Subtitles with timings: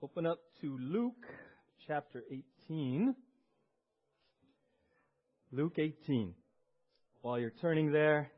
[0.00, 1.26] Open up to Luke
[1.88, 2.22] chapter
[2.68, 3.16] 18.
[5.50, 6.34] Luke 18.
[7.22, 8.30] While you're turning there,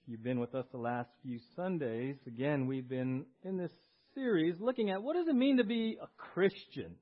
[0.00, 3.70] if you've been with us the last few Sundays, again, we've been in this
[4.14, 6.94] series looking at what does it mean to be a Christian?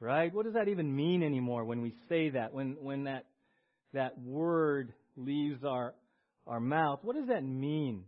[0.00, 0.32] Right?
[0.32, 2.54] What does that even mean anymore when we say that?
[2.54, 3.26] When, when that,
[3.92, 5.92] that word leaves our,
[6.46, 8.04] our mouth, what does that mean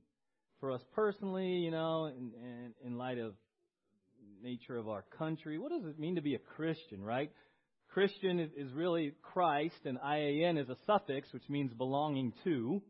[0.60, 3.34] for us personally, you know, in, in, in light of
[4.42, 5.58] nature of our country.
[5.58, 7.30] What does it mean to be a Christian, right?
[7.92, 12.80] Christian is, really Christ, and IAN is a suffix, which means belonging to.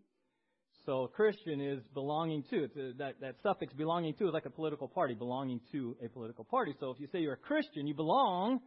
[0.84, 2.64] So Christian is belonging to.
[2.64, 6.08] It's a, that, that suffix belonging to is like a political party, belonging to a
[6.08, 6.74] political party.
[6.80, 8.60] So if you say you're a Christian, you belong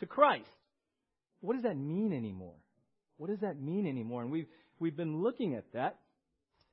[0.00, 0.48] to Christ.
[1.40, 2.56] What does that mean anymore?
[3.16, 4.22] What does that mean anymore?
[4.22, 4.46] And we've,
[4.78, 5.98] we've been looking at that.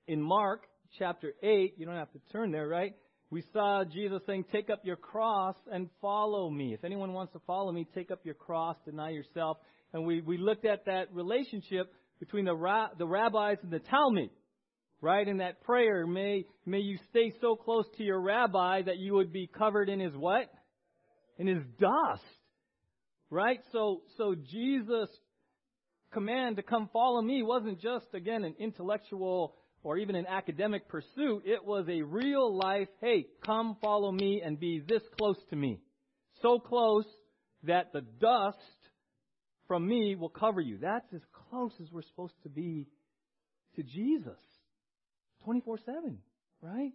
[0.08, 0.63] In Mark
[1.00, 2.94] chapter 8, you don't have to turn there, right?
[3.36, 6.74] We saw Jesus saying, Take up your cross and follow me.
[6.74, 9.58] If anyone wants to follow me, take up your cross, deny yourself.
[9.92, 14.30] And we, we looked at that relationship between the, ra- the rabbis and the Talmud.
[15.02, 15.27] Right?
[15.27, 19.34] In that prayer, may, may you stay so close to your rabbi that you would
[19.34, 20.49] be covered in his what?
[21.38, 22.24] In his dust.
[23.30, 23.60] Right?
[23.74, 25.10] So, so Jesus'
[26.14, 31.44] command to come follow me wasn't just, again, an intellectual or even an academic pursuit.
[31.46, 35.80] It was a real life, hey, come follow me and be this close to me.
[36.42, 37.05] So close
[37.64, 38.58] that the dust
[39.68, 40.80] from me will cover you.
[40.82, 42.88] That's as close as we're supposed to be
[43.76, 44.40] to Jesus.
[45.44, 46.18] 24 7,
[46.62, 46.92] right?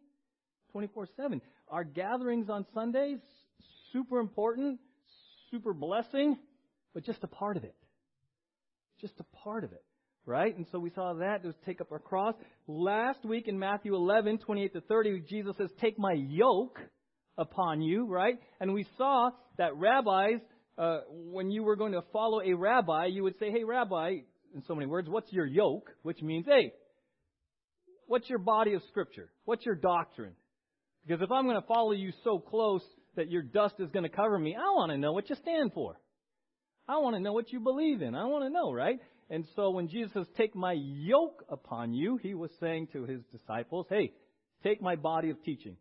[0.72, 1.40] 24 7.
[1.68, 3.20] Our gatherings on Sundays,
[3.92, 4.80] super important,
[5.52, 6.36] super blessing,
[6.92, 7.76] but just a part of it.
[9.00, 9.84] Just a part of it
[10.26, 10.56] right?
[10.56, 12.34] And so we saw that, was take up our cross.
[12.66, 16.78] Last week in Matthew 11, 28 to 30, Jesus says, take my yoke
[17.36, 18.38] upon you, right?
[18.60, 20.40] And we saw that rabbis,
[20.78, 24.18] uh, when you were going to follow a rabbi, you would say, hey, rabbi,
[24.54, 25.90] in so many words, what's your yoke?
[26.02, 26.72] Which means, hey,
[28.06, 29.30] what's your body of scripture?
[29.44, 30.32] What's your doctrine?
[31.06, 32.82] Because if I'm going to follow you so close
[33.16, 35.72] that your dust is going to cover me, I want to know what you stand
[35.72, 35.96] for.
[36.88, 38.14] I want to know what you believe in.
[38.14, 38.98] I want to know, right?
[39.30, 43.22] And so when Jesus says, take my yoke upon you, he was saying to his
[43.30, 44.12] disciples, hey,
[44.64, 45.76] take my body of teaching,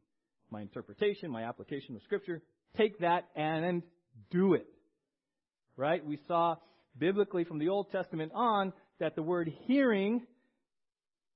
[0.51, 2.43] my interpretation, my application of scripture,
[2.77, 3.81] take that and
[4.29, 4.67] do it.
[5.75, 6.05] Right?
[6.05, 6.57] We saw
[6.95, 10.21] biblically from the Old Testament on that the word hearing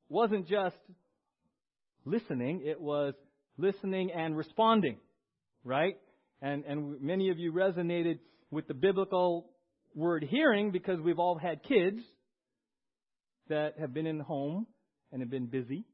[0.07, 0.75] wasn't just
[2.05, 3.15] listening, it was
[3.57, 4.97] listening and responding.
[5.63, 5.97] Right?
[6.43, 8.19] And, and many of you resonated
[8.51, 9.49] with the biblical
[9.95, 12.01] word hearing because we've all had kids
[13.49, 14.67] that have been in the home
[15.11, 15.85] and have been busy,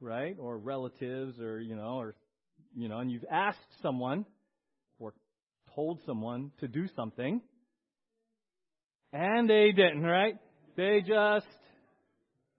[0.00, 0.36] right?
[0.38, 2.14] Or relatives or, you know, or,
[2.74, 4.24] you know, and you've asked someone
[4.98, 5.14] or
[5.74, 7.40] told someone to do something
[9.12, 10.34] and they didn't, right?
[10.76, 11.46] They just,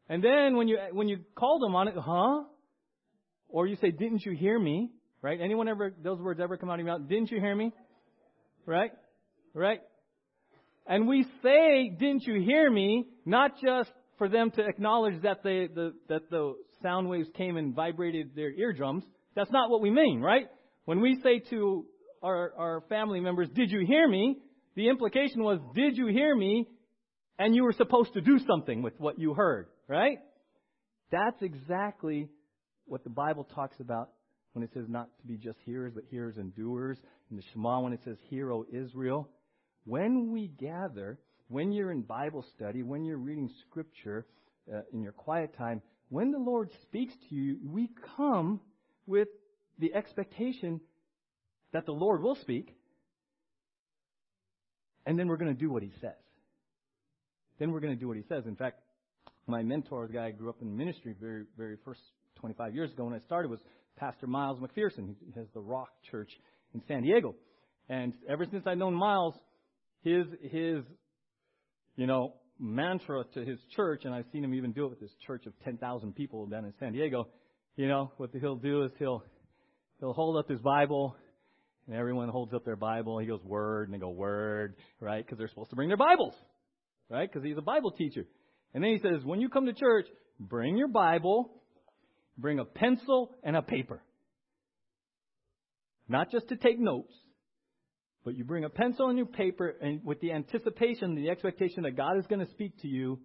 [0.10, 2.44] and then when you, when you call them on it, huh?
[3.50, 4.90] Or you say, didn't you hear me?
[5.22, 5.40] Right?
[5.42, 7.08] Anyone ever, those words ever come out of your mouth?
[7.08, 7.72] Didn't you hear me?
[8.66, 8.92] Right?
[9.54, 9.82] Right?
[10.88, 13.08] And we say, didn't you hear me?
[13.26, 17.76] Not just for them to acknowledge that the, the, that the sound waves came and
[17.76, 19.04] vibrated their eardrums.
[19.36, 20.48] That's not what we mean, right?
[20.86, 21.86] When we say to
[22.24, 24.38] our, our family members, did you hear me?
[24.76, 26.68] The implication was, did you hear me?
[27.38, 30.20] And you were supposed to do something with what you heard, right?
[31.12, 32.30] That's exactly
[32.86, 34.10] what the Bible talks about
[34.54, 36.98] when it says not to be just hearers, but hearers and doers.
[37.30, 39.30] In the Shema, when it says, Hear, O Israel.
[39.88, 41.18] When we gather,
[41.48, 44.26] when you're in Bible study, when you're reading Scripture
[44.70, 48.60] uh, in your quiet time, when the Lord speaks to you, we come
[49.06, 49.30] with
[49.80, 50.82] the expectation
[51.72, 52.76] that the Lord will speak,
[55.06, 56.20] and then we're going to do what He says.
[57.58, 58.44] Then we're going to do what He says.
[58.46, 58.82] In fact,
[59.48, 62.02] my mentor, the guy I grew up in ministry very, very first
[62.42, 63.62] 25 years ago when I started, was
[63.96, 65.16] Pastor Miles McPherson.
[65.26, 66.32] He has the Rock Church
[66.74, 67.36] in San Diego.
[67.88, 69.34] And ever since I've known Miles,
[70.04, 70.84] his, his,
[71.96, 75.14] you know, mantra to his church, and I've seen him even do it with this
[75.26, 77.28] church of 10,000 people down in San Diego,
[77.76, 79.24] you know, what he'll do is he'll,
[80.00, 81.16] he'll hold up his Bible,
[81.86, 83.20] and everyone holds up their Bible.
[83.20, 85.24] He goes, Word, and they go, Word, right?
[85.24, 86.34] Because they're supposed to bring their Bibles,
[87.10, 87.32] right?
[87.32, 88.26] Because he's a Bible teacher.
[88.74, 90.08] And then he says, when you come to church,
[90.40, 91.52] bring your Bible,
[92.38, 94.02] bring a pencil and a paper.
[96.08, 97.14] Not just to take notes,
[98.28, 101.96] but you bring a pencil and your paper and with the anticipation, the expectation that
[101.96, 103.22] God is going to speak to you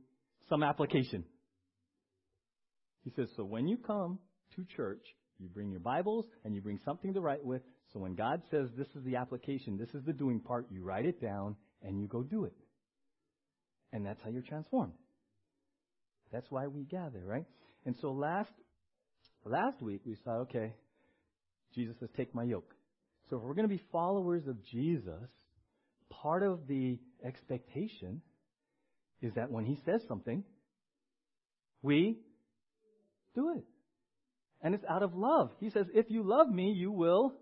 [0.48, 1.24] some application.
[3.02, 4.20] He says, so when you come
[4.54, 5.02] to church,
[5.42, 7.62] You bring your Bibles and you bring something to write with.
[7.92, 11.04] So when God says this is the application, this is the doing part, you write
[11.04, 12.54] it down and you go do it.
[13.92, 14.92] And that's how you're transformed.
[16.32, 17.44] That's why we gather, right?
[17.84, 18.52] And so last
[19.44, 20.74] last week we saw, okay,
[21.74, 22.72] Jesus says, take my yoke.
[23.30, 25.28] So if we're going to be followers of Jesus,
[26.10, 28.20] part of the expectation
[29.20, 30.44] is that when he says something,
[31.80, 32.18] we
[33.34, 33.64] do it.
[34.62, 35.50] And it's out of love.
[35.58, 37.34] He says, if you love me, you will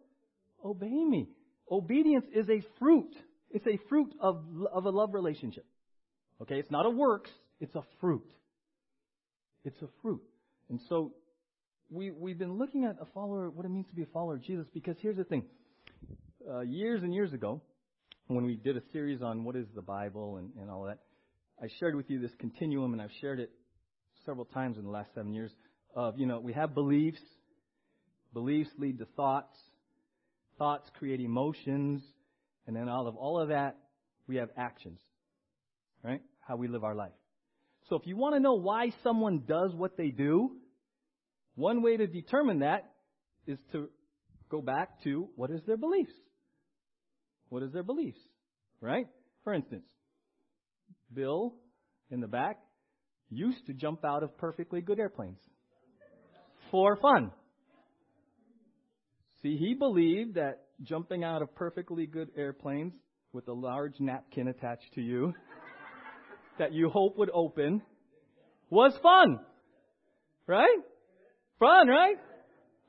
[0.64, 1.28] obey me.
[1.70, 3.14] Obedience is a fruit.
[3.50, 5.66] It's a fruit of, of a love relationship.
[6.42, 7.30] Okay, it's not a works,
[7.60, 8.26] it's a fruit.
[9.64, 10.22] It's a fruit.
[10.70, 11.12] And so
[11.90, 14.42] we, we've been looking at a follower, what it means to be a follower of
[14.42, 15.44] Jesus, because here's the thing.
[16.48, 17.60] Uh, years and years ago,
[18.28, 20.98] when we did a series on what is the Bible and, and all that,
[21.62, 23.50] I shared with you this continuum, and I've shared it
[24.24, 25.50] several times in the last seven years.
[25.94, 27.20] Of you know, we have beliefs.
[28.32, 29.54] Beliefs lead to thoughts.
[30.58, 32.02] Thoughts create emotions,
[32.66, 33.76] and then out of all of that,
[34.26, 34.98] we have actions.
[36.02, 36.22] Right?
[36.40, 37.12] How we live our life.
[37.90, 40.52] So if you want to know why someone does what they do,
[41.54, 42.90] one way to determine that
[43.46, 43.90] is to
[44.50, 46.14] go back to what is their beliefs.
[47.50, 48.20] What is their beliefs?
[48.80, 49.06] Right?
[49.44, 49.84] For instance,
[51.12, 51.54] Bill
[52.10, 52.58] in the back
[53.28, 55.38] used to jump out of perfectly good airplanes
[56.70, 57.30] for fun.
[59.42, 62.92] See, he believed that jumping out of perfectly good airplanes
[63.32, 65.32] with a large napkin attached to you
[66.58, 67.82] that you hope would open
[68.68, 69.40] was fun.
[70.46, 70.78] Right?
[71.58, 72.16] Fun, right?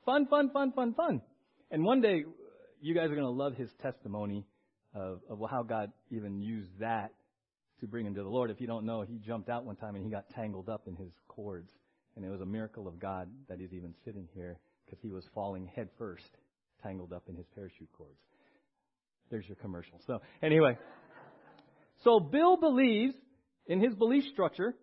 [0.06, 1.22] Fun, fun, fun, fun, fun.
[1.70, 2.24] And one day,
[2.82, 4.46] you guys are going to love his testimony
[4.94, 7.14] of, of how God even used that
[7.80, 8.52] to bring him to the Lord.
[8.52, 10.96] If you don't know, he jumped out one time and he got tangled up in
[10.96, 11.72] his cords.
[12.16, 15.24] And it was a miracle of God that he's even sitting here because he was
[15.34, 16.30] falling headfirst,
[16.84, 18.20] tangled up in his parachute cords.
[19.30, 20.00] There's your commercial.
[20.08, 20.78] So, anyway.
[22.04, 23.16] So, Bill believes
[23.66, 24.76] in his belief structure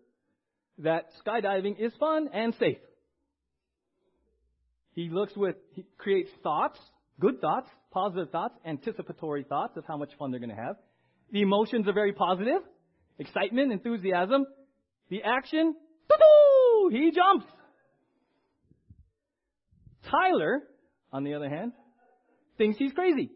[0.78, 2.78] that skydiving is fun and safe.
[4.94, 6.78] He looks with, he creates thoughts,
[7.20, 10.76] good thoughts, positive thoughts, anticipatory thoughts of how much fun they're going to have.
[11.32, 12.62] The emotions are very positive.
[13.18, 14.46] Excitement, enthusiasm.
[15.10, 15.74] The action,
[16.90, 17.46] he jumps.
[20.10, 20.62] Tyler,
[21.12, 21.72] on the other hand,
[22.56, 23.30] thinks he's crazy.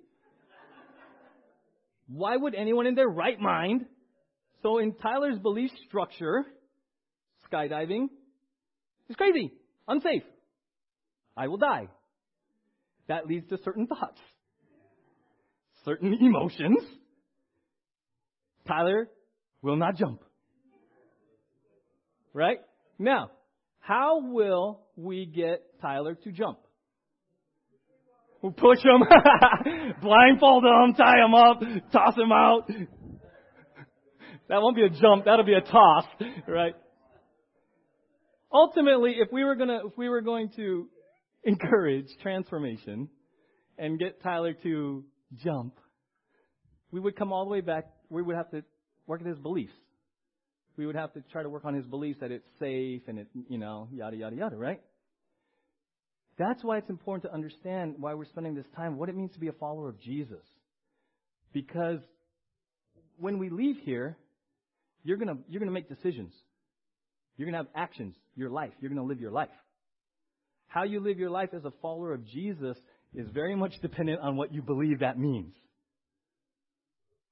[2.08, 3.86] Why would anyone in their right mind?
[4.62, 6.44] So in Tyler's belief structure,
[7.50, 8.08] skydiving
[9.08, 9.52] is crazy,
[9.88, 10.22] unsafe.
[11.36, 11.88] I will die.
[13.08, 14.20] That leads to certain thoughts,
[15.84, 16.78] certain emotions.
[18.66, 19.08] Tyler
[19.60, 20.22] will not jump.
[22.32, 22.58] Right?
[22.98, 23.30] Now,
[23.80, 26.58] how will we get Tyler to jump?
[28.40, 29.02] We'll push him,
[30.02, 31.60] blindfold him, tie him up,
[31.92, 32.68] toss him out.
[34.48, 36.04] That won't be a jump, that'll be a toss,
[36.48, 36.74] right?
[38.52, 40.88] Ultimately, if we were gonna, if we were going to
[41.44, 43.08] encourage transformation
[43.78, 45.04] and get Tyler to
[45.42, 45.74] jump,
[46.90, 48.62] we would come all the way back, we would have to
[49.06, 49.72] work at his beliefs.
[50.76, 53.28] We would have to try to work on his beliefs that it's safe and it,
[53.48, 54.80] you know, yada, yada, yada, right?
[56.38, 59.38] That's why it's important to understand why we're spending this time, what it means to
[59.38, 60.44] be a follower of Jesus.
[61.52, 61.98] Because
[63.18, 64.16] when we leave here,
[65.04, 66.32] you're gonna, you're gonna make decisions.
[67.36, 68.72] You're gonna have actions, your life.
[68.80, 69.50] You're gonna live your life.
[70.72, 72.78] How you live your life as a follower of Jesus
[73.14, 75.52] is very much dependent on what you believe that means.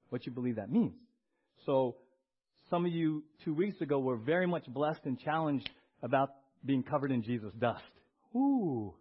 [0.09, 0.93] What you believe that means.
[1.65, 1.95] So,
[2.69, 5.67] some of you two weeks ago were very much blessed and challenged
[6.03, 6.29] about
[6.63, 7.81] being covered in Jesus' dust.
[8.35, 8.93] Ooh.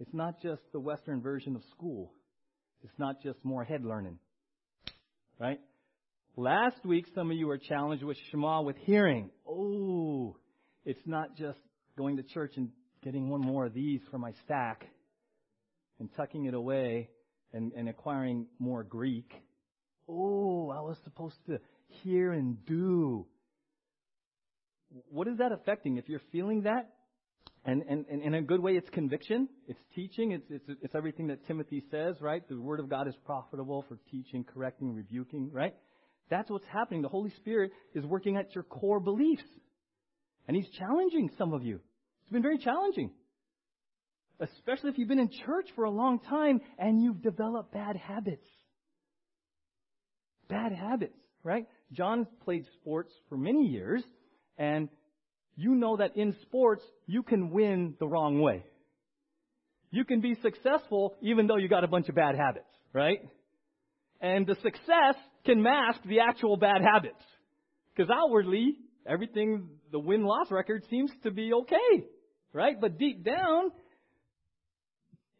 [0.00, 2.12] It's not just the Western version of school.
[2.84, 4.18] It's not just more head learning.
[5.40, 5.60] Right?
[6.36, 9.30] Last week, some of you were challenged with Shema with hearing.
[9.48, 10.36] Oh,
[10.84, 11.58] it's not just
[11.96, 12.68] going to church and
[13.06, 14.84] getting one more of these for my stack
[16.00, 17.08] and tucking it away
[17.52, 19.30] and, and acquiring more Greek.
[20.08, 21.60] Oh, I was supposed to
[22.02, 23.24] hear and do.
[25.08, 25.98] What is that affecting?
[25.98, 26.94] If you're feeling that,
[27.64, 31.28] and, and, and in a good way, it's conviction, it's teaching, it's, it's, it's everything
[31.28, 32.42] that Timothy says, right?
[32.48, 35.76] The Word of God is profitable for teaching, correcting, rebuking, right?
[36.28, 37.02] That's what's happening.
[37.02, 39.44] The Holy Spirit is working at your core beliefs.
[40.48, 41.78] And He's challenging some of you.
[42.26, 43.12] It's been very challenging.
[44.40, 48.48] Especially if you've been in church for a long time and you've developed bad habits.
[50.48, 51.66] Bad habits, right?
[51.92, 54.02] John played sports for many years,
[54.58, 54.88] and
[55.54, 58.64] you know that in sports, you can win the wrong way.
[59.92, 63.20] You can be successful even though you got a bunch of bad habits, right?
[64.20, 65.14] And the success
[65.44, 67.22] can mask the actual bad habits.
[67.94, 68.74] Because outwardly,
[69.08, 72.04] everything, the win-loss record seems to be okay,
[72.56, 72.80] right?
[72.80, 73.70] But deep down,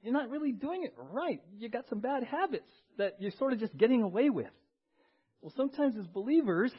[0.03, 1.41] you're not really doing it right.
[1.59, 4.51] You got some bad habits that you're sort of just getting away with.
[5.41, 6.73] Well, sometimes as believers,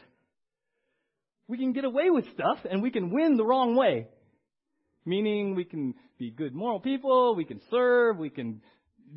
[1.48, 4.08] we can get away with stuff and we can win the wrong way.
[5.06, 8.62] Meaning we can be good moral people, we can serve, we can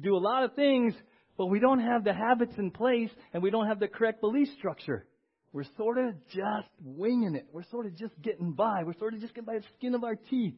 [0.00, 0.94] do a lot of things,
[1.36, 4.48] but we don't have the habits in place and we don't have the correct belief
[4.58, 5.06] structure.
[5.52, 7.46] We're sort of just winging it.
[7.52, 8.84] We're sort of just getting by.
[8.84, 10.54] We're sort of just getting by the skin of our teeth.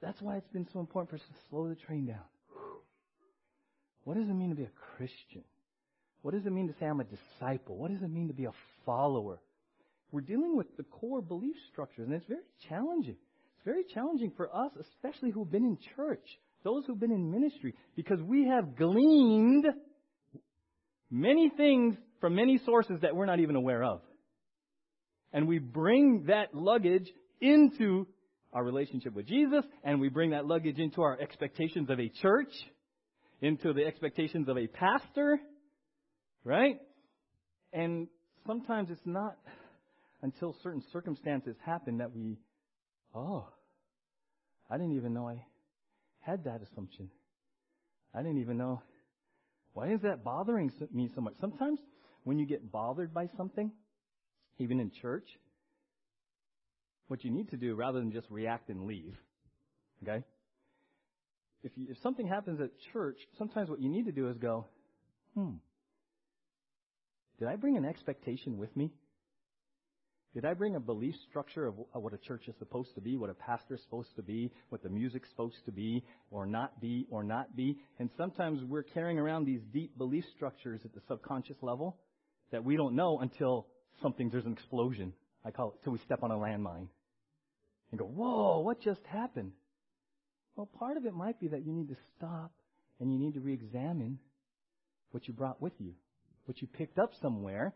[0.00, 2.24] That's why it's been so important for us to slow the train down.
[4.04, 5.44] What does it mean to be a Christian?
[6.22, 7.76] What does it mean to say I'm a disciple?
[7.76, 8.52] What does it mean to be a
[8.84, 9.38] follower?
[10.12, 13.16] We're dealing with the core belief structures, and it's very challenging.
[13.56, 16.24] It's very challenging for us, especially who've been in church,
[16.62, 19.66] those who've been in ministry, because we have gleaned
[21.10, 24.00] many things from many sources that we're not even aware of.
[25.32, 27.10] And we bring that luggage
[27.40, 28.06] into
[28.54, 32.52] our relationship with Jesus, and we bring that luggage into our expectations of a church,
[33.42, 35.40] into the expectations of a pastor,
[36.44, 36.76] right?
[37.72, 38.06] And
[38.46, 39.36] sometimes it's not
[40.22, 42.38] until certain circumstances happen that we,
[43.14, 43.48] oh,
[44.70, 45.44] I didn't even know I
[46.20, 47.10] had that assumption.
[48.14, 48.80] I didn't even know.
[49.72, 51.34] Why is that bothering me so much?
[51.40, 51.80] Sometimes
[52.22, 53.72] when you get bothered by something,
[54.58, 55.26] even in church,
[57.08, 59.16] what you need to do rather than just react and leave,
[60.02, 60.24] okay?
[61.62, 64.66] If, you, if something happens at church, sometimes what you need to do is go,
[65.34, 65.54] hmm,
[67.38, 68.92] did I bring an expectation with me?
[70.34, 73.30] Did I bring a belief structure of what a church is supposed to be, what
[73.30, 77.06] a pastor is supposed to be, what the music's supposed to be, or not be,
[77.08, 77.78] or not be?
[78.00, 81.96] And sometimes we're carrying around these deep belief structures at the subconscious level
[82.50, 83.68] that we don't know until
[84.02, 85.12] something, there's an explosion.
[85.44, 86.88] I call it, till we step on a landmine.
[87.90, 89.52] And go, whoa, what just happened?
[90.56, 92.52] Well, part of it might be that you need to stop
[93.00, 94.18] and you need to re-examine
[95.10, 95.94] what you brought with you,
[96.46, 97.74] what you picked up somewhere,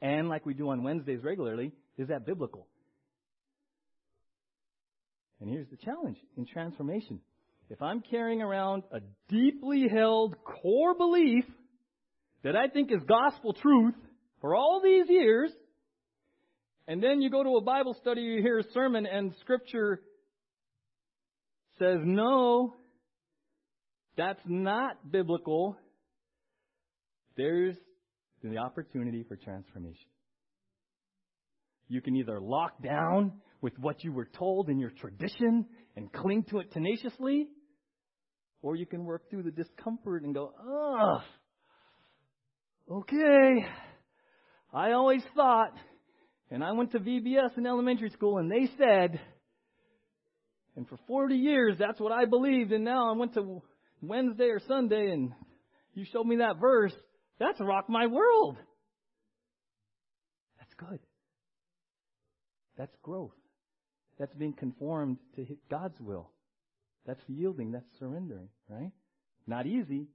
[0.00, 2.66] and like we do on Wednesdays regularly, is that biblical?
[5.40, 7.20] And here's the challenge in transformation.
[7.68, 11.44] If I'm carrying around a deeply held core belief
[12.42, 13.94] that I think is gospel truth
[14.40, 15.50] for all these years,
[16.88, 20.00] and then you go to a Bible study, you hear a sermon, and scripture
[21.78, 22.74] says, no,
[24.16, 25.76] that's not biblical.
[27.36, 27.76] There's
[28.42, 30.08] the opportunity for transformation.
[31.88, 35.66] You can either lock down with what you were told in your tradition
[35.96, 37.48] and cling to it tenaciously,
[38.62, 41.22] or you can work through the discomfort and go, ugh,
[42.90, 43.66] okay,
[44.72, 45.72] I always thought,
[46.50, 49.20] and I went to VBS in elementary school and they said,
[50.76, 53.62] and for 40 years that's what I believed, and now I went to
[54.00, 55.32] Wednesday or Sunday and
[55.94, 56.92] you showed me that verse,
[57.38, 58.56] that's rocked my world.
[60.58, 61.00] That's good.
[62.76, 63.32] That's growth.
[64.18, 66.30] That's being conformed to God's will.
[67.06, 67.72] That's yielding.
[67.72, 68.90] That's surrendering, right?
[69.46, 70.08] Not easy.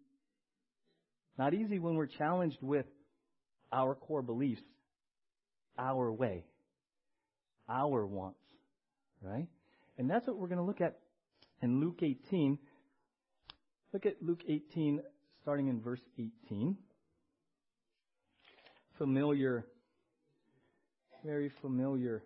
[1.37, 2.85] Not easy when we're challenged with
[3.71, 4.61] our core beliefs,
[5.81, 6.45] our way,
[7.67, 8.39] our wants,
[9.21, 9.47] right?
[9.97, 10.99] And that's what we're going to look at
[11.61, 12.57] in Luke 18.
[13.93, 15.01] Look at Luke 18,
[15.41, 16.77] starting in verse 18.
[18.97, 19.65] Familiar,
[21.25, 22.23] very familiar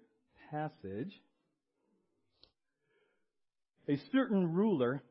[0.51, 1.13] passage,
[3.87, 5.01] a certain ruler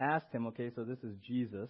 [0.00, 1.68] asked him, okay, so this is Jesus.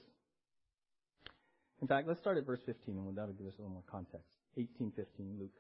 [1.83, 4.31] In fact, let's start at verse 15, and that'll give us a little more context.
[4.57, 5.51] 18:15, Luke.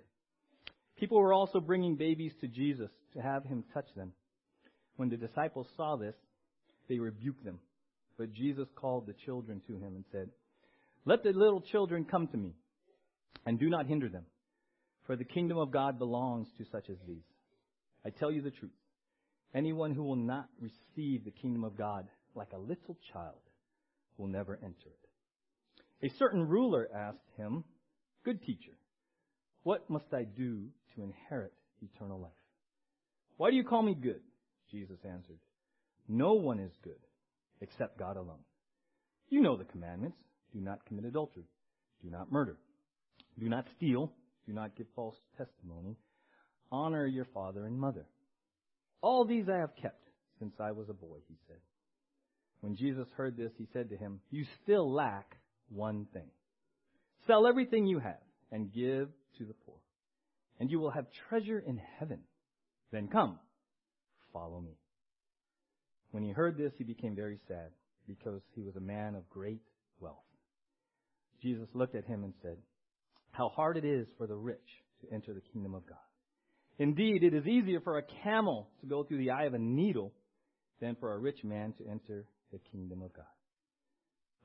[1.04, 4.12] People were also bringing babies to Jesus to have him touch them.
[4.96, 6.14] When the disciples saw this,
[6.88, 7.58] they rebuked them.
[8.16, 10.30] But Jesus called the children to him and said,
[11.04, 12.54] Let the little children come to me,
[13.44, 14.24] and do not hinder them,
[15.06, 17.28] for the kingdom of God belongs to such as these.
[18.06, 18.72] I tell you the truth.
[19.54, 23.42] Anyone who will not receive the kingdom of God like a little child
[24.16, 24.88] will never enter
[26.00, 26.06] it.
[26.10, 27.62] A certain ruler asked him,
[28.24, 28.72] Good teacher,
[29.64, 32.32] what must I do to inherit eternal life?
[33.36, 34.20] Why do you call me good?
[34.70, 35.38] Jesus answered,
[36.08, 37.00] No one is good
[37.60, 38.44] except God alone.
[39.28, 40.18] You know the commandments.
[40.52, 41.44] Do not commit adultery.
[42.02, 42.56] Do not murder.
[43.38, 44.12] Do not steal.
[44.46, 45.96] Do not give false testimony.
[46.70, 48.06] Honor your father and mother.
[49.00, 50.04] All these I have kept
[50.38, 51.58] since I was a boy, he said.
[52.60, 55.36] When Jesus heard this, he said to him, You still lack
[55.68, 56.30] one thing.
[57.26, 58.20] Sell everything you have
[58.50, 59.08] and give
[59.38, 59.54] to the
[60.60, 62.20] and you will have treasure in heaven.
[62.92, 63.38] Then come,
[64.32, 64.76] follow me.
[66.10, 67.70] When he heard this, he became very sad
[68.06, 69.62] because he was a man of great
[70.00, 70.16] wealth.
[71.42, 72.56] Jesus looked at him and said,
[73.32, 74.58] How hard it is for the rich
[75.00, 75.98] to enter the kingdom of God.
[76.78, 80.12] Indeed, it is easier for a camel to go through the eye of a needle
[80.80, 83.24] than for a rich man to enter the kingdom of God.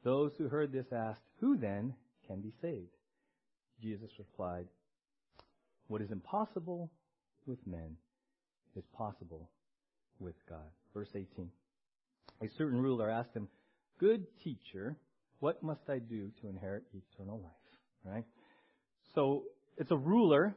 [0.03, 1.95] Those who heard this asked, Who then
[2.27, 2.95] can be saved?
[3.81, 4.67] Jesus replied,
[5.89, 6.91] What is impossible
[7.47, 7.97] with men
[8.75, 9.49] is possible
[10.19, 10.69] with God.
[10.93, 11.49] Verse 18.
[12.43, 13.47] A certain ruler asked him,
[13.99, 14.95] Good teacher,
[15.39, 18.13] what must I do to inherit eternal life?
[18.13, 18.23] Right?
[19.15, 19.45] So
[19.77, 20.55] it's a ruler,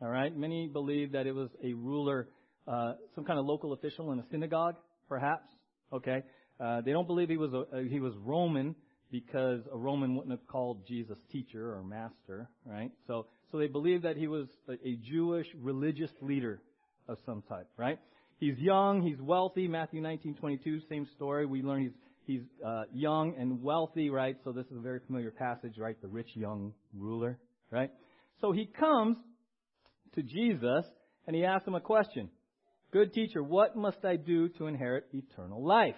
[0.00, 0.34] all right?
[0.34, 2.28] Many believe that it was a ruler,
[2.66, 4.76] uh, some kind of local official in a synagogue,
[5.06, 5.48] perhaps.
[5.92, 6.22] Okay?
[6.58, 8.74] Uh, they don't believe he was a, he was Roman
[9.12, 12.90] because a Roman wouldn't have called Jesus teacher or master, right?
[13.06, 16.62] So so they believed that he was a, Jewish religious leader
[17.06, 17.98] of some type, right?
[18.38, 19.68] He's young, he's wealthy.
[19.68, 21.44] Matthew 19:22, same story.
[21.44, 21.92] We learn he's
[22.24, 24.36] he's uh, young and wealthy, right?
[24.42, 26.00] So this is a very familiar passage, right?
[26.00, 27.38] The rich young ruler,
[27.70, 27.90] right?
[28.40, 29.18] So he comes
[30.14, 30.86] to Jesus
[31.26, 32.30] and he asks him a question.
[32.92, 35.96] Good teacher, what must I do to inherit eternal life?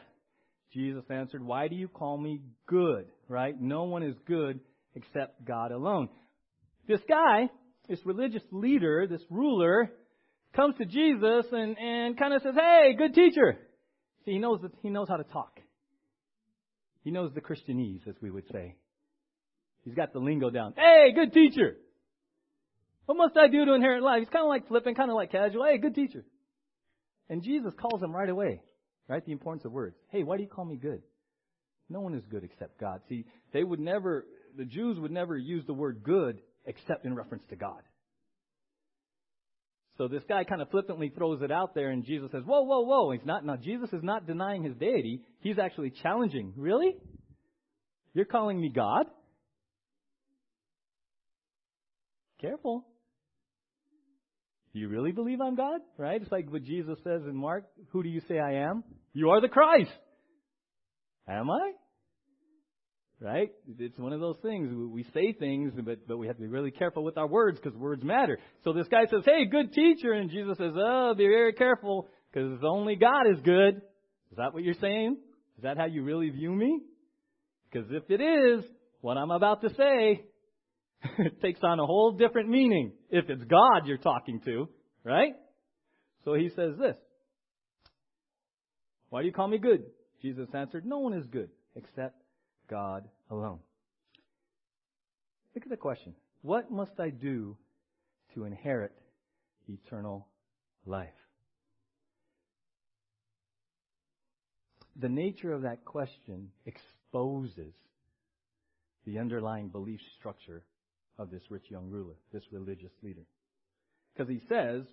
[0.75, 3.07] Jesus answered, Why do you call me good?
[3.28, 3.59] Right?
[3.59, 4.61] No one is good
[4.95, 6.09] except God alone.
[6.87, 7.49] This guy,
[7.88, 9.90] this religious leader, this ruler,
[10.54, 13.59] comes to Jesus and, and kind of says, Hey, good teacher.
[14.25, 15.61] See, he knows that he knows how to talk.
[17.04, 18.75] He knows the Christianese, as we would say.
[19.85, 20.75] He's got the lingo down.
[20.76, 21.76] Hey, good teacher.
[23.07, 24.21] What must I do to inherit life?
[24.21, 25.66] He's kind of like flipping, kind of like casual.
[25.66, 26.25] Hey, good teacher.
[27.28, 28.62] And Jesus calls him right away,
[29.08, 29.25] right?
[29.25, 29.96] The importance of words.
[30.08, 31.02] Hey, why do you call me good?
[31.88, 33.00] No one is good except God.
[33.08, 34.25] See, they would never,
[34.56, 37.83] the Jews would never use the word good except in reference to God.
[39.96, 42.81] So this guy kind of flippantly throws it out there, and Jesus says, "Whoa, whoa,
[42.81, 43.44] whoa!" He's not.
[43.44, 45.22] Now Jesus is not denying his deity.
[45.40, 46.52] He's actually challenging.
[46.57, 46.96] Really?
[48.12, 49.07] You're calling me God?
[52.40, 52.85] Careful.
[54.74, 55.80] Do you really believe I'm God?
[55.96, 56.20] Right?
[56.20, 57.64] It's like what Jesus says in Mark.
[57.92, 58.82] Who do you say I am?
[59.12, 59.90] You are the Christ.
[61.28, 61.72] Am I?
[63.20, 63.50] Right?
[63.78, 64.68] It's one of those things.
[64.92, 67.78] We say things, but, but we have to be really careful with our words because
[67.78, 68.38] words matter.
[68.64, 70.12] So this guy says, hey, good teacher.
[70.12, 73.76] And Jesus says, oh, be very careful because only God is good.
[73.76, 75.16] Is that what you're saying?
[75.56, 76.80] Is that how you really view me?
[77.70, 78.64] Because if it is,
[79.00, 80.24] what I'm about to say
[81.19, 84.69] it takes on a whole different meaning if it's God you're talking to,
[85.05, 85.35] right?
[86.25, 86.97] So he says this.
[89.11, 89.85] Why do you call me good?
[90.23, 92.23] Jesus answered, No one is good except
[92.69, 93.61] God alone.
[95.55, 96.14] Look at the question.
[96.43, 97.57] What must I do
[98.35, 98.93] to inherit
[99.69, 100.27] eternal
[100.85, 101.09] life?
[104.97, 107.75] The nature of that question exposes
[109.05, 110.64] the underlying belief structure
[111.18, 113.22] of this rich young ruler, this religious leader.
[114.14, 114.85] Because he says,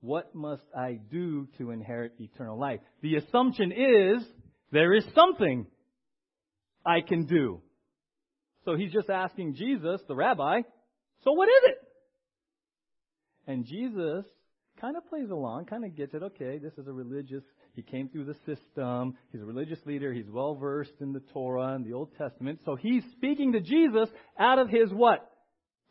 [0.00, 2.80] What must I do to inherit eternal life?
[3.02, 4.24] The assumption is
[4.72, 5.66] there is something
[6.84, 7.60] I can do.
[8.64, 10.62] So he's just asking Jesus, the rabbi,
[11.22, 11.78] so what is it?
[13.46, 14.24] And Jesus
[14.80, 16.22] kind of plays along, kind of gets it.
[16.22, 17.42] Okay, this is a religious,
[17.74, 19.16] he came through the system.
[19.32, 20.12] He's a religious leader.
[20.12, 22.60] He's well versed in the Torah and the Old Testament.
[22.64, 24.08] So he's speaking to Jesus
[24.38, 25.30] out of his what?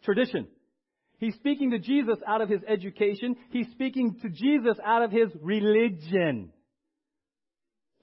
[0.03, 0.47] Tradition.
[1.17, 3.35] He's speaking to Jesus out of his education.
[3.51, 6.51] He's speaking to Jesus out of his religion.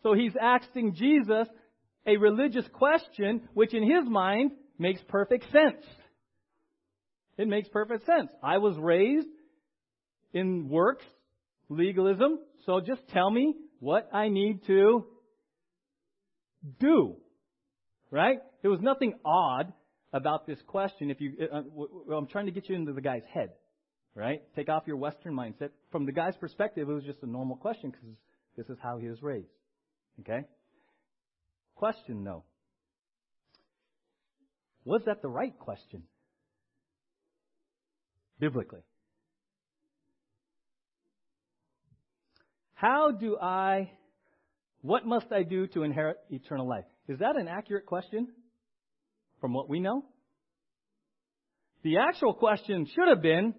[0.03, 1.47] So he's asking Jesus
[2.07, 5.85] a religious question, which in his mind makes perfect sense.
[7.37, 8.31] It makes perfect sense.
[8.43, 9.29] I was raised
[10.33, 11.05] in works,
[11.69, 15.07] legalism, so just tell me what I need to
[16.79, 17.17] do.
[18.11, 18.39] Right?
[18.63, 19.73] There was nothing odd
[20.13, 23.25] about this question if you uh, uh I'm trying to get you into the guy's
[23.33, 23.51] head,
[24.15, 24.43] right?
[24.57, 25.71] Take off your western mindset.
[25.93, 28.17] From the guy's perspective, it was just a normal question because
[28.57, 29.49] this is how he was raised.
[30.21, 30.45] Okay?
[31.75, 32.45] Question though.
[34.85, 36.03] Was that the right question?
[38.39, 38.81] Biblically.
[42.75, 43.91] How do I,
[44.81, 46.87] what must I do to inherit eternal life?
[47.09, 48.29] Is that an accurate question?
[49.41, 50.05] From what we know?
[51.83, 53.55] The actual question should have been,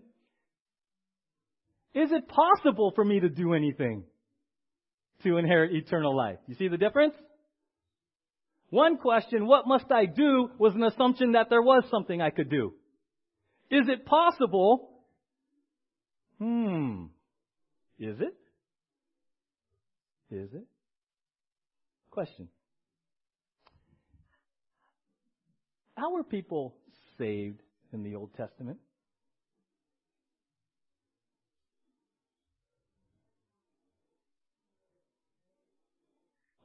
[1.94, 4.04] is it possible for me to do anything
[5.24, 6.38] to inherit eternal life?
[6.48, 7.16] You see the difference?
[8.70, 12.50] One question, what must I do, was an assumption that there was something I could
[12.50, 12.74] do.
[13.70, 14.90] Is it possible?
[16.40, 17.06] Hmm.
[18.00, 18.36] Is it?
[20.34, 20.64] Is it?
[22.12, 22.48] Question.
[26.02, 26.74] How were people
[27.20, 27.62] saved
[27.94, 28.80] in the Old Testament?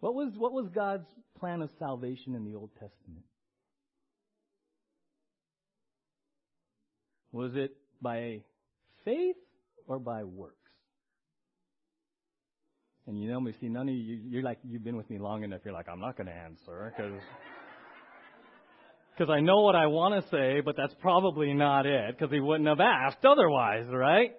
[0.00, 1.04] What was, what was God's
[1.38, 3.24] plan of salvation in the Old Testament?
[7.30, 8.40] Was it by
[9.04, 9.36] faith
[9.86, 10.56] or by works?
[13.06, 15.44] And you know me, see, none of you, you're like, you've been with me long
[15.44, 17.20] enough, you're like, I'm not going to answer, because
[19.16, 22.40] because I know what I want to say, but that's probably not it, because he
[22.40, 24.32] wouldn't have asked otherwise, right?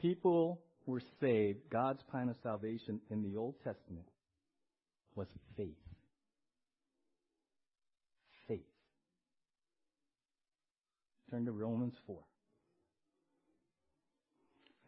[0.00, 1.60] People were saved.
[1.70, 4.06] God's plan of salvation in the Old Testament
[5.14, 5.76] was faith.
[8.48, 8.60] Faith.
[11.30, 12.16] Turn to Romans 4.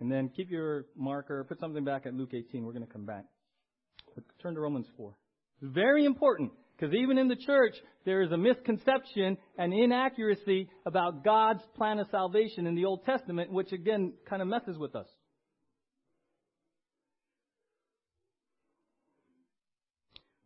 [0.00, 2.64] And then keep your marker, put something back at Luke 18.
[2.64, 3.26] We're going to come back.
[4.14, 5.14] But turn to Romans 4.
[5.60, 7.74] It's very important because even in the church,
[8.06, 13.52] there is a misconception and inaccuracy about God's plan of salvation in the Old Testament,
[13.52, 15.06] which again kind of messes with us.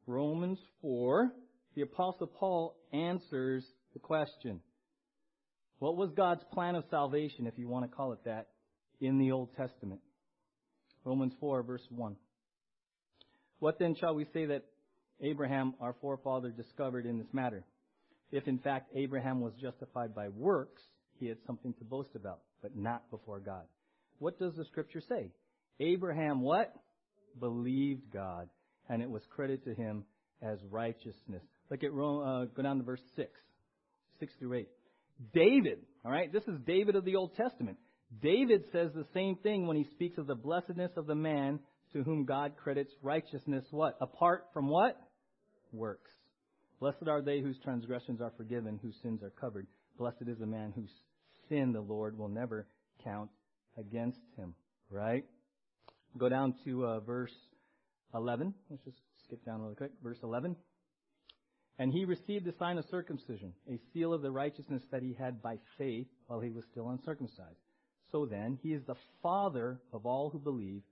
[0.07, 1.31] Romans 4,
[1.77, 4.61] the Apostle Paul answers the question.
[5.79, 8.49] What was God's plan of salvation, if you want to call it that,
[9.01, 10.01] in the Old Testament?
[11.05, 12.16] Romans 4, verse 1.
[13.61, 14.64] What then shall we say that
[15.20, 17.64] Abraham, our forefather, discovered in this matter?
[18.33, 20.83] If in fact Abraham was justified by works,
[21.18, 23.64] he had something to boast about, but not before God.
[24.18, 25.31] What does the scripture say?
[25.81, 26.74] Abraham what?
[27.38, 28.48] Believed God,
[28.88, 30.05] and it was credited to him
[30.42, 31.42] as righteousness.
[31.70, 33.31] Look at uh, go down to verse six,
[34.20, 34.68] six through eight.
[35.33, 37.79] David, all right, this is David of the Old Testament.
[38.22, 41.61] David says the same thing when he speaks of the blessedness of the man
[41.94, 43.64] to whom God credits righteousness.
[43.70, 43.96] What?
[44.00, 44.96] Apart from what?
[45.72, 46.11] Works.
[46.80, 49.66] Blessed are they whose transgressions are forgiven, whose sins are covered.
[49.96, 50.90] Blessed is the man whose
[51.48, 52.66] sin the Lord will never
[53.02, 53.30] count
[53.78, 54.54] against him.
[54.90, 55.24] Right?
[56.18, 57.35] Go down to uh, verse
[58.14, 58.54] 11.
[58.70, 59.92] Let's just skip down really quick.
[60.02, 60.57] Verse 11.
[61.78, 65.42] And he received the sign of circumcision, a seal of the righteousness that he had
[65.42, 67.59] by faith while he was still uncircumcised.
[68.12, 70.83] So then, he is the father of all who believe,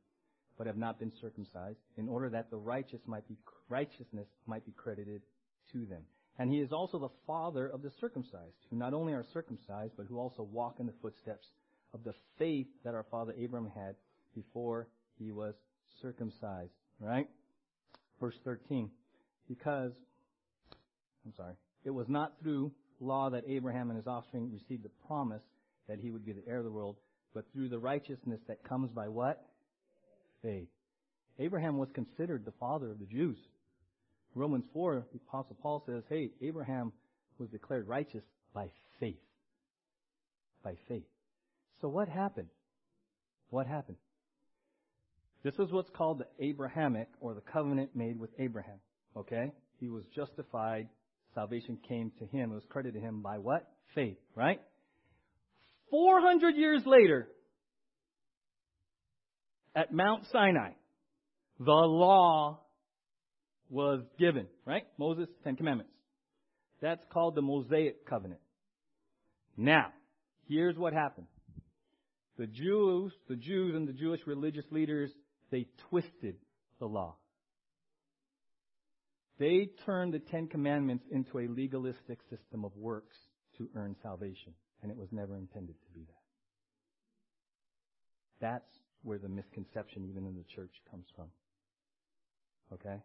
[0.63, 3.37] but have not been circumcised, in order that the righteous might be,
[3.69, 5.21] righteousness might be credited
[5.73, 6.03] to them.
[6.39, 10.07] And he is also the father of the circumcised, who not only are circumcised, but
[10.09, 11.49] who also walk in the footsteps
[11.93, 13.97] of the faith that our father Abraham had
[14.37, 14.87] before
[15.19, 15.57] he was
[16.01, 16.71] circumcised.
[17.01, 17.27] Right?
[18.21, 18.89] Verse 13.
[19.49, 19.91] Because,
[21.27, 22.71] I'm sorry, it was not through
[23.01, 25.43] law that Abraham and his offspring received the promise
[25.89, 26.99] that he would be the heir of the world,
[27.35, 29.45] but through the righteousness that comes by what?
[30.43, 30.69] Faith.
[31.39, 33.39] Abraham was considered the father of the Jews.
[34.35, 36.93] Romans 4, the Apostle Paul says, hey, Abraham
[37.39, 38.25] was declared righteous
[38.55, 38.69] by
[39.01, 39.21] faith.
[40.63, 41.05] By faith.
[41.81, 42.49] So what happened?
[43.51, 43.99] What happened?
[45.43, 48.79] This is what's called the Abrahamic or the covenant made with Abraham.
[49.17, 49.53] Okay?
[49.81, 50.89] He was justified.
[51.35, 52.53] Salvation came to him.
[52.53, 53.69] It was credited to him by what?
[53.95, 54.61] Faith, right?
[55.91, 57.29] 400 years later,
[59.75, 60.71] at Mount Sinai,
[61.59, 62.61] the law
[63.69, 64.85] was given, right?
[64.99, 65.93] Moses, Ten Commandments.
[66.81, 68.41] That's called the Mosaic covenant.
[69.57, 69.93] Now,
[70.49, 71.29] here's what happened.
[72.39, 75.11] The Jews, the Jews and the Jewish religious leaders
[75.53, 76.37] they twisted
[76.81, 77.17] the law.
[79.39, 83.17] They turned the Ten Commandments into a legalistic system of works
[83.59, 86.23] to earn salvation, and it was never intended to be that.
[88.41, 91.27] That's where the misconception, even in the church, comes from.
[92.73, 93.03] Okay?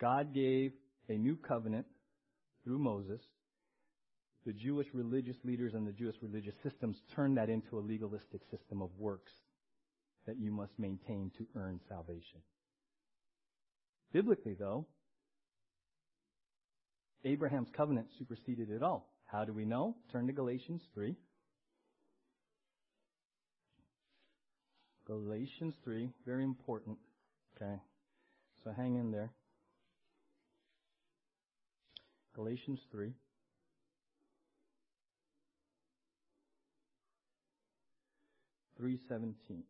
[0.00, 0.72] God gave
[1.08, 1.86] a new covenant
[2.64, 3.20] through Moses.
[4.46, 8.80] The Jewish religious leaders and the Jewish religious systems turned that into a legalistic system
[8.80, 9.32] of works
[10.26, 12.40] that you must maintain to earn salvation.
[14.12, 14.86] Biblically, though,
[17.24, 19.12] Abraham's covenant superseded it all.
[19.26, 19.96] How do we know?
[20.10, 21.14] Turn to Galatians 3.
[25.10, 26.96] Galatians 3, very important.
[27.56, 27.80] Okay.
[28.62, 29.32] So hang in there.
[32.36, 33.12] Galatians 3.
[38.76, 39.64] Three seventeen.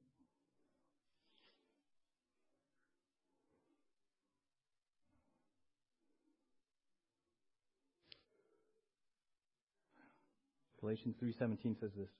[10.81, 12.11] Galatians 3:17 says this.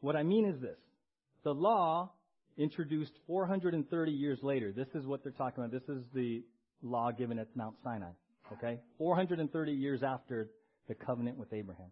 [0.00, 0.78] What I mean is this.
[1.44, 2.10] The law
[2.58, 4.72] introduced 430 years later.
[4.72, 5.72] This is what they're talking about.
[5.72, 6.42] This is the
[6.82, 8.10] law given at Mount Sinai.
[8.52, 8.80] Okay?
[8.98, 10.50] 430 years after
[10.88, 11.90] the covenant with Abraham.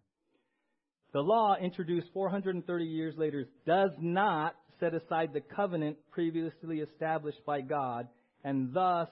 [1.13, 7.61] The law introduced 430 years later does not set aside the covenant previously established by
[7.61, 8.07] God
[8.43, 9.09] and thus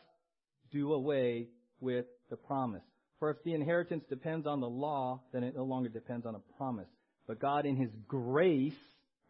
[0.72, 1.48] do away
[1.80, 2.84] with the promise.
[3.20, 6.58] For if the inheritance depends on the law, then it no longer depends on a
[6.58, 6.90] promise.
[7.28, 8.74] But God in His grace,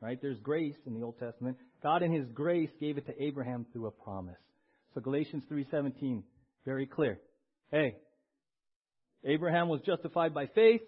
[0.01, 3.63] right, there's grace in the Old Testament, God in His grace gave it to Abraham
[3.71, 4.39] through a promise.
[4.95, 6.23] So Galatians 3.17,
[6.65, 7.19] very clear.
[7.69, 7.97] Hey,
[9.23, 10.81] Abraham was justified by faith.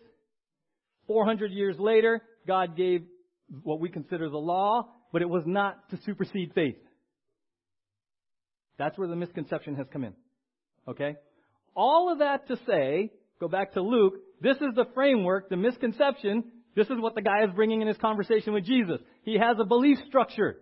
[1.05, 3.03] 400 years later, God gave
[3.61, 6.79] what we consider the law, but it was not to supersede faith.
[8.79, 10.13] That's where the misconception has come in.
[10.87, 11.15] Okay?
[11.75, 16.43] All of that to say, go back to Luke, this is the framework, the misconception,
[16.75, 18.99] this is what the guy is bringing in his conversation with Jesus.
[19.21, 20.57] He has a belief structure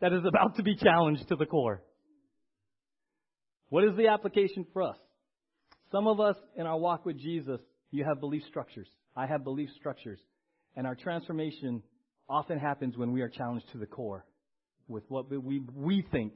[0.00, 1.82] that is about to be challenged to the core.
[3.68, 4.96] What is the application for us?
[5.92, 7.60] Some of us in our walk with Jesus,
[7.90, 8.88] you have belief structures.
[9.16, 10.18] I have belief structures.
[10.76, 11.82] And our transformation
[12.28, 14.24] often happens when we are challenged to the core
[14.88, 16.32] with what we, we think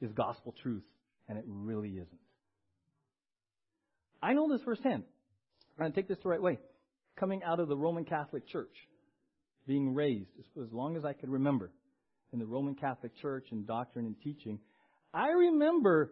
[0.00, 0.84] is gospel truth,
[1.28, 2.20] and it really isn't.
[4.22, 5.04] I know this firsthand.
[5.78, 6.58] I'm going to take this the right way.
[7.18, 8.74] Coming out of the Roman Catholic Church,
[9.66, 11.70] being raised as long as I could remember
[12.32, 14.58] in the Roman Catholic Church and doctrine and teaching,
[15.12, 16.10] I remember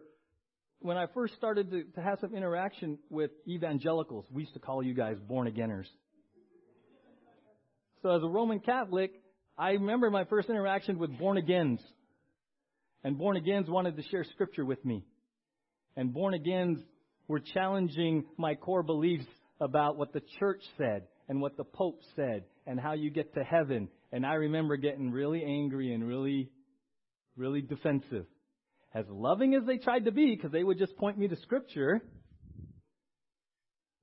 [0.79, 4.25] when I first started to, to have some interaction with evangelicals.
[4.31, 5.85] We used to call you guys born againers.
[8.01, 9.11] So as a Roman Catholic,
[9.57, 11.79] I remember my first interaction with born agains.
[13.03, 15.05] And born agains wanted to share scripture with me.
[15.95, 16.79] And born agains
[17.27, 19.25] were challenging my core beliefs
[19.59, 23.43] about what the church said and what the Pope said and how you get to
[23.43, 23.87] heaven.
[24.11, 26.49] And I remember getting really angry and really,
[27.35, 28.25] really defensive.
[28.93, 32.01] As loving as they tried to be, because they would just point me to scripture,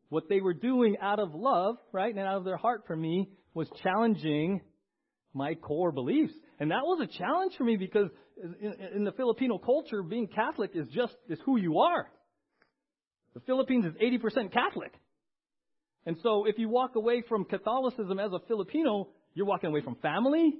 [0.09, 3.29] what they were doing out of love, right, and out of their heart for me
[3.53, 4.63] was challenging
[5.35, 6.33] my core beliefs.
[6.59, 8.09] And that was a challenge for me because
[8.61, 12.11] in, in the Filipino culture, being Catholic is just, is who you are.
[13.35, 14.93] The Philippines is 80% Catholic.
[16.07, 19.95] And so if you walk away from Catholicism as a Filipino, you're walking away from
[20.03, 20.53] family.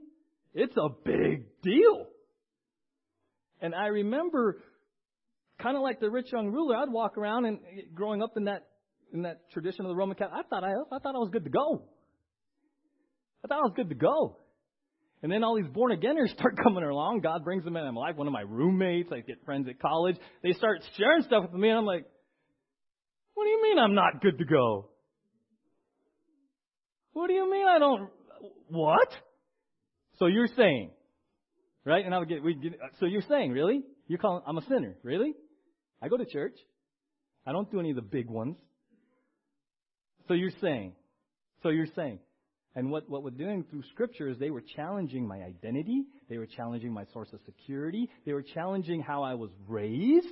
[0.55, 2.07] It's a big deal.
[3.61, 4.59] And I remember,
[5.61, 7.59] kind of like the rich young ruler, I'd walk around and
[7.93, 8.67] growing up in that
[9.13, 11.45] in that tradition of the Roman Catholic, I thought I, I thought I was good
[11.45, 11.83] to go.
[13.45, 14.37] I thought I was good to go.
[15.23, 17.21] And then all these born againers start coming along.
[17.21, 18.17] God brings them in my life.
[18.17, 20.17] One of my roommates, I get friends at college.
[20.45, 22.05] They start sharing stuff with me, and I'm like,
[23.35, 24.91] "What do you mean I'm not good to go?
[27.15, 28.11] What do you mean I don't?
[28.69, 29.09] What?
[30.19, 30.91] So you're saying,
[31.85, 32.05] right?
[32.05, 32.75] And I would get, we get.
[33.01, 33.83] So you're saying, really?
[34.07, 34.43] You're calling?
[34.47, 35.35] I'm a sinner, really?
[36.03, 36.57] I go to church.
[37.47, 38.57] I don't do any of the big ones.
[40.27, 40.93] So you're saying,
[41.63, 42.19] so you're saying,
[42.75, 46.05] and what, what we're doing through Scripture is they were challenging my identity.
[46.29, 48.11] They were challenging my source of security.
[48.27, 50.29] They were challenging how I was raised.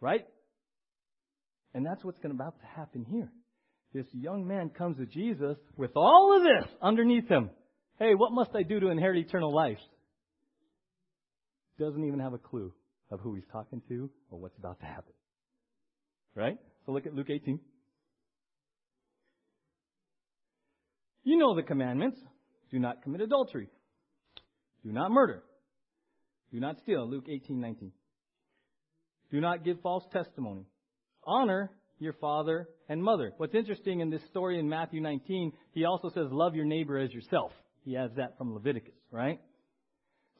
[0.00, 0.26] Right?
[1.74, 3.32] And that's what's going about to happen here.
[3.92, 7.50] This young man comes to Jesus with all of this underneath him.
[7.98, 9.78] Hey, what must I do to inherit eternal life?
[11.78, 12.72] Doesn't even have a clue
[13.10, 15.12] of who he's talking to or what's about to happen.
[16.34, 16.58] Right?
[16.84, 17.58] So look at Luke 18.
[21.24, 22.18] You know the commandments.
[22.70, 23.68] Do not commit adultery.
[24.84, 25.42] Do not murder.
[26.52, 27.08] Do not steal.
[27.08, 27.92] Luke 18:19.
[29.30, 30.66] Do not give false testimony.
[31.24, 33.32] Honor your father and mother.
[33.36, 37.12] What's interesting in this story in Matthew 19, he also says, love your neighbor as
[37.12, 37.52] yourself.
[37.84, 39.40] He has that from Leviticus, right?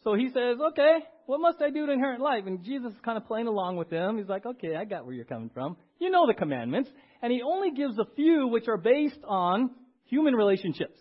[0.05, 2.45] So he says, okay, what must I do to inherit life?
[2.47, 4.19] And Jesus is kind of playing along with him.
[4.19, 5.77] He's like, okay, I got where you're coming from.
[5.99, 6.91] You know the commandments.
[7.21, 9.71] And he only gives a few which are based on
[10.05, 10.99] human relationships.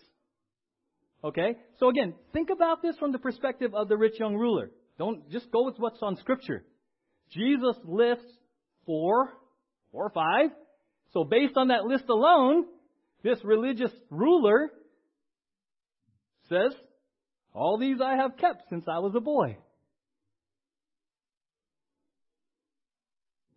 [1.22, 1.56] Okay?
[1.78, 4.70] So again, think about this from the perspective of the rich young ruler.
[4.98, 6.64] Don't just go with what's on scripture.
[7.30, 8.24] Jesus lists
[8.84, 9.32] four,
[9.92, 10.50] or five.
[11.12, 12.66] So based on that list alone,
[13.22, 14.70] this religious ruler
[16.48, 16.72] says,
[17.54, 19.58] all these I have kept since I was a boy.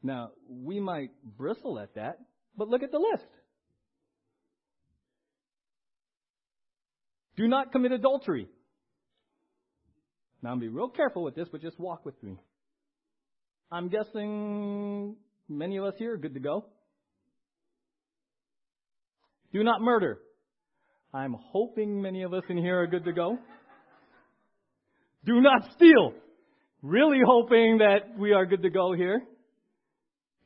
[0.04, 2.18] Now, we might bristle at that,
[2.58, 3.28] but look at the list.
[7.36, 8.48] Do not commit adultery.
[10.42, 12.40] Now, I'm be real careful with this, but just walk with me.
[13.72, 15.16] I'm guessing
[15.58, 16.66] many of us here are good to go.
[19.54, 20.20] Do not murder.
[21.14, 23.38] I'm hoping many of us in here are good to go.
[25.26, 26.14] Do not steal.
[26.82, 29.22] Really hoping that we are good to go here.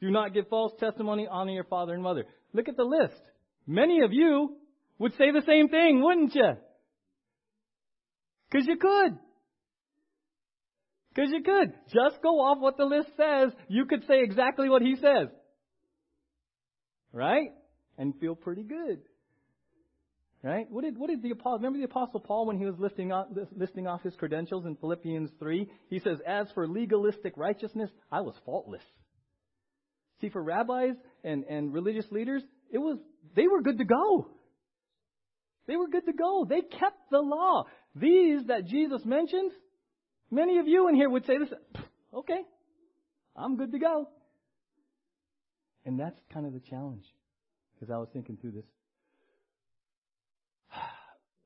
[0.02, 1.28] Do not give false testimony.
[1.30, 2.26] Honor your father and mother.
[2.54, 3.22] Look at the list.
[3.68, 4.58] Many of you
[4.98, 6.54] would say the same thing, wouldn't you?
[8.50, 9.18] Because you could.
[11.16, 11.74] Because you could.
[11.94, 13.52] Just go off what the list says.
[13.70, 15.30] You could say exactly what he says.
[17.14, 17.50] Right?
[17.98, 19.00] And feel pretty good.
[20.44, 20.68] Right?
[20.70, 23.28] What did, what did the apostle, remember the apostle Paul when he was listing off,
[23.56, 25.68] listing off his credentials in Philippians 3?
[25.90, 28.84] He says, as for legalistic righteousness, I was faultless.
[30.22, 33.00] See, for rabbis and, and religious leaders, it was,
[33.36, 34.28] they were good to go.
[35.68, 36.46] They were good to go.
[36.48, 37.64] They kept the law.
[37.96, 39.52] These that Jesus mentions,
[40.36, 41.50] many of you in here would say this,
[42.14, 42.42] okay,
[43.36, 44.10] I'm good to go.
[45.86, 47.06] And that's kind of the challenge.
[47.74, 48.66] Because I was thinking through this.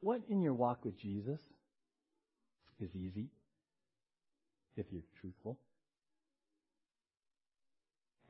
[0.01, 1.41] What in your walk with Jesus
[2.79, 3.27] is easy
[4.77, 5.59] if you're truthful?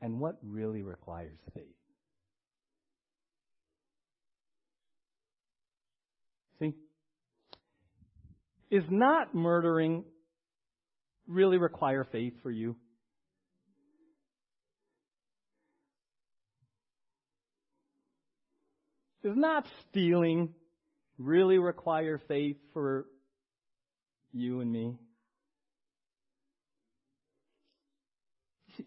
[0.02, 1.64] And what really requires faith?
[6.58, 6.74] See?
[8.70, 10.04] Is not murdering
[11.30, 12.76] really require faith for you?
[19.22, 20.54] Does not stealing
[21.18, 23.06] really require faith for
[24.32, 24.96] you and me?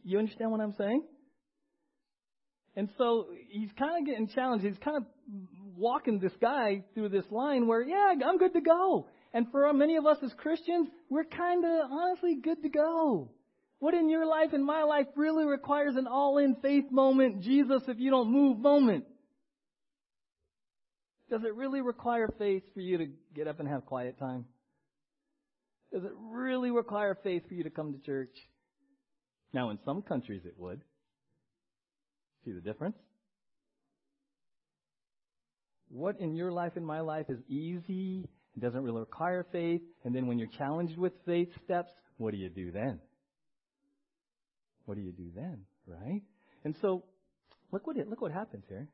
[0.04, 1.04] You understand what I'm saying?
[2.76, 4.66] And so he's kind of getting challenged.
[4.66, 5.04] He's kind of
[5.76, 9.06] walking this guy through this line where, yeah, I'm good to go.
[9.34, 13.32] And for many of us as Christians, we're kind of honestly good to go.
[13.80, 18.00] What in your life and my life really requires an all-in faith moment, Jesus if
[18.00, 19.06] you don't move moment?
[21.30, 24.46] Does it really require faith for you to get up and have quiet time?
[25.92, 28.36] Does it really require faith for you to come to church?
[29.52, 30.82] Now, in some countries it would.
[32.46, 32.98] See the difference?
[35.90, 40.16] What in your life and my life is easy, it doesn't really require faith, and
[40.16, 43.00] then when you're challenged with faith steps, what do you do then?
[44.86, 46.22] What do you do then, right?
[46.64, 47.04] And so,
[47.72, 48.88] look what it, look what happens here.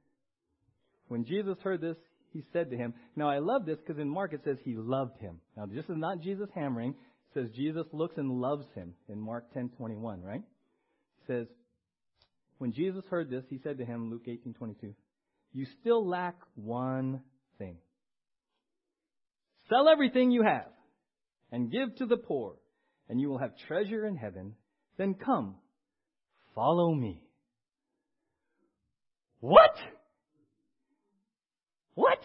[1.07, 1.97] When Jesus heard this,
[2.31, 5.19] he said to him, Now I love this because in Mark it says he loved
[5.19, 5.39] him.
[5.57, 6.91] Now this is not Jesus hammering.
[6.91, 10.41] It says Jesus looks and loves him in Mark 10:21, right?
[10.41, 11.47] It says,
[12.59, 14.93] when Jesus heard this, he said to him, Luke 18:22,
[15.53, 17.21] "You still lack one
[17.57, 17.77] thing.
[19.69, 20.67] Sell everything you have
[21.51, 22.55] and give to the poor,
[23.07, 24.55] and you will have treasure in heaven.
[24.97, 25.55] Then come,
[26.55, 27.23] follow me."
[29.39, 29.75] What?
[31.95, 32.19] What?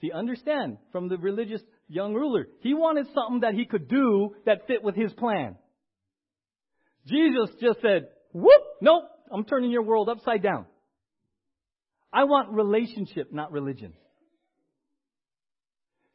[0.00, 4.66] See, understand from the religious young ruler, he wanted something that he could do that
[4.66, 5.56] fit with his plan.
[7.06, 10.66] Jesus just said, whoop, nope, I'm turning your world upside down.
[12.12, 13.94] I want relationship, not religion.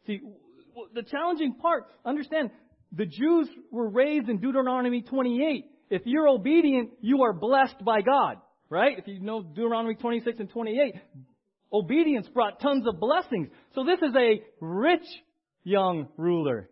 [0.07, 0.21] See,
[0.93, 2.51] the challenging part, understand,
[2.91, 5.65] the Jews were raised in Deuteronomy 28.
[5.89, 8.37] If you're obedient, you are blessed by God.
[8.69, 8.97] Right?
[8.97, 10.95] If you know Deuteronomy 26 and 28,
[11.71, 13.49] Obedience brought tons of blessings.
[13.75, 15.05] So this is a rich
[15.63, 16.69] young ruler.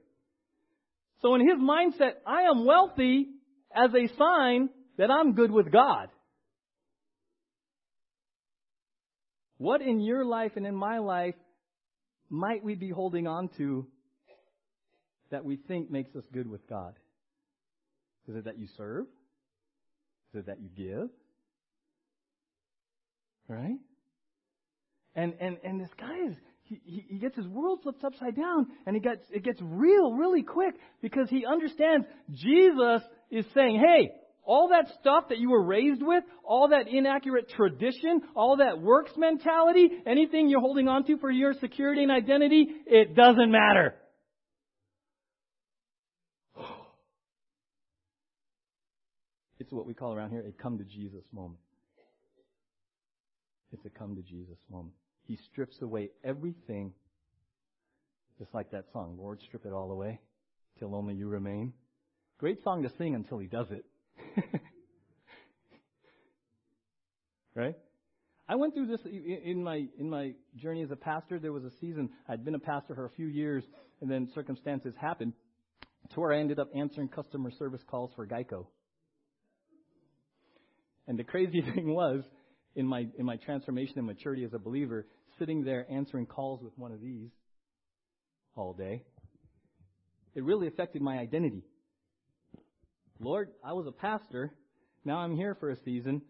[1.21, 3.27] So in his mindset, I am wealthy
[3.75, 6.07] as a sign that I'm good with God.
[9.57, 11.35] What in your life and in my life
[12.35, 13.87] might we be holding on to
[15.31, 16.93] that we think makes us good with God?
[18.27, 19.05] Is it that you serve?
[20.33, 21.09] Is it that you give?
[23.47, 23.79] Right?
[25.15, 28.95] And, and, and this guy is, he, he gets his world flipped upside down and
[28.95, 34.11] he gets, it gets real really quick because he understands Jesus is saying, hey,
[34.45, 39.11] all that stuff that you were raised with, all that inaccurate tradition, all that works
[39.17, 43.95] mentality, anything you're holding on to for your security and identity, it doesn't matter.
[49.57, 51.59] It's what we call around here a come to Jesus moment.
[53.73, 54.93] It's a come to Jesus moment.
[55.23, 56.93] He strips away everything,
[58.37, 60.19] just like that song, Lord, strip it all away
[60.77, 61.73] till only you remain.
[62.37, 63.85] Great song to sing until he does it.
[67.55, 67.75] right?
[68.47, 71.39] I went through this in my in my journey as a pastor.
[71.39, 73.63] There was a season I'd been a pastor for a few years,
[74.01, 75.33] and then circumstances happened
[76.13, 78.67] to where I ended up answering customer service calls for Geico.
[81.07, 82.23] And the crazy thing was,
[82.75, 85.07] in my, in my transformation and maturity as a believer,
[85.39, 87.29] sitting there answering calls with one of these
[88.55, 89.03] all day.
[90.33, 91.63] It really affected my identity.
[93.19, 94.51] Lord, I was a pastor.
[95.05, 96.21] Now I'm here for a season.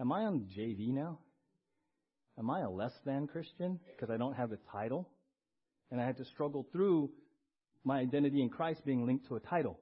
[0.00, 1.18] Am I on JV now?
[2.38, 5.08] Am I a less than Christian because I don't have the title?
[5.90, 7.10] And I had to struggle through
[7.84, 9.78] my identity in Christ being linked to a title,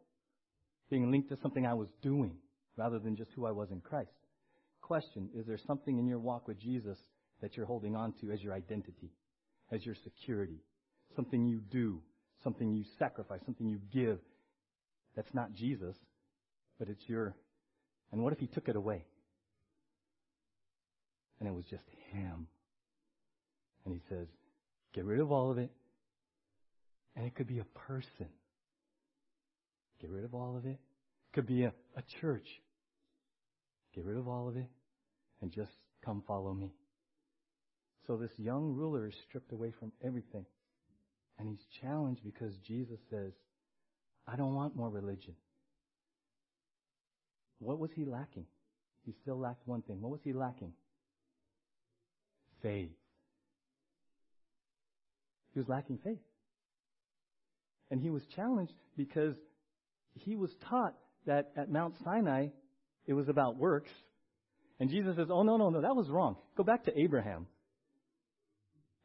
[0.90, 2.36] being linked to something I was doing
[2.76, 4.10] rather than just who I was in Christ.
[4.82, 6.98] Question, is there something in your walk with Jesus
[7.40, 9.12] that you're holding on to as your identity,
[9.70, 10.60] as your security?
[11.16, 12.02] Something you do,
[12.42, 14.18] something you sacrifice, something you give
[15.16, 15.96] that's not Jesus,
[16.78, 17.34] but it's your.
[18.12, 19.04] And what if he took it away?
[21.38, 22.46] And it was just him.
[23.84, 24.26] And he says,
[24.94, 25.70] get rid of all of it.
[27.16, 28.28] And it could be a person.
[30.00, 30.78] Get rid of all of it.
[30.78, 32.46] It could be a, a church.
[33.94, 34.68] Get rid of all of it
[35.40, 35.72] and just
[36.04, 36.72] come follow me.
[38.06, 40.46] So this young ruler is stripped away from everything.
[41.38, 43.32] And he's challenged because Jesus says,
[44.26, 45.34] I don't want more religion.
[47.58, 48.46] What was he lacking?
[49.04, 50.00] He still lacked one thing.
[50.00, 50.72] What was he lacking?
[52.62, 52.90] Faith.
[55.52, 56.18] He was lacking faith.
[57.90, 59.34] And he was challenged because
[60.14, 60.94] he was taught
[61.26, 62.48] that at Mount Sinai
[63.06, 63.90] it was about works.
[64.78, 66.36] And Jesus says, Oh, no, no, no, that was wrong.
[66.56, 67.46] Go back to Abraham.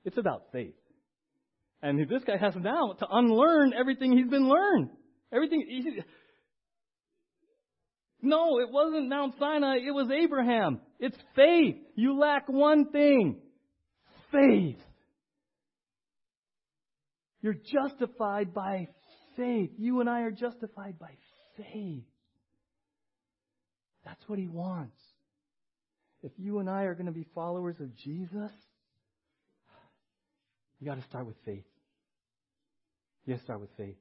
[0.03, 0.76] It's about faith.
[1.82, 4.89] And this guy has now to unlearn everything he's been learned.
[5.36, 5.65] Everything.
[5.67, 6.01] He,
[8.21, 9.77] no, it wasn't Mount Sinai.
[9.86, 10.79] It was Abraham.
[10.99, 11.75] It's faith.
[11.95, 13.41] You lack one thing.
[14.31, 14.79] Faith.
[17.41, 18.88] You're justified by
[19.36, 19.71] faith.
[19.77, 21.11] You and I are justified by
[21.57, 22.05] faith.
[24.05, 24.97] That's what he wants.
[26.23, 28.51] If you and I are going to be followers of Jesus,
[30.79, 31.65] you got to start with faith.
[33.25, 33.97] You got to start with faith.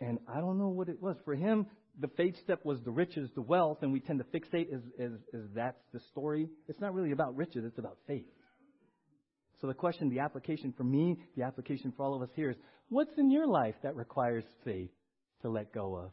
[0.00, 1.16] And I don't know what it was.
[1.24, 1.66] For him,
[2.00, 5.12] the faith step was the riches, the wealth, and we tend to fixate as, as,
[5.32, 6.48] as that's the story.
[6.68, 8.26] It's not really about riches, it's about faith.
[9.60, 12.56] So the question, the application for me, the application for all of us here is,
[12.88, 14.90] what's in your life that requires faith
[15.42, 16.10] to let go of?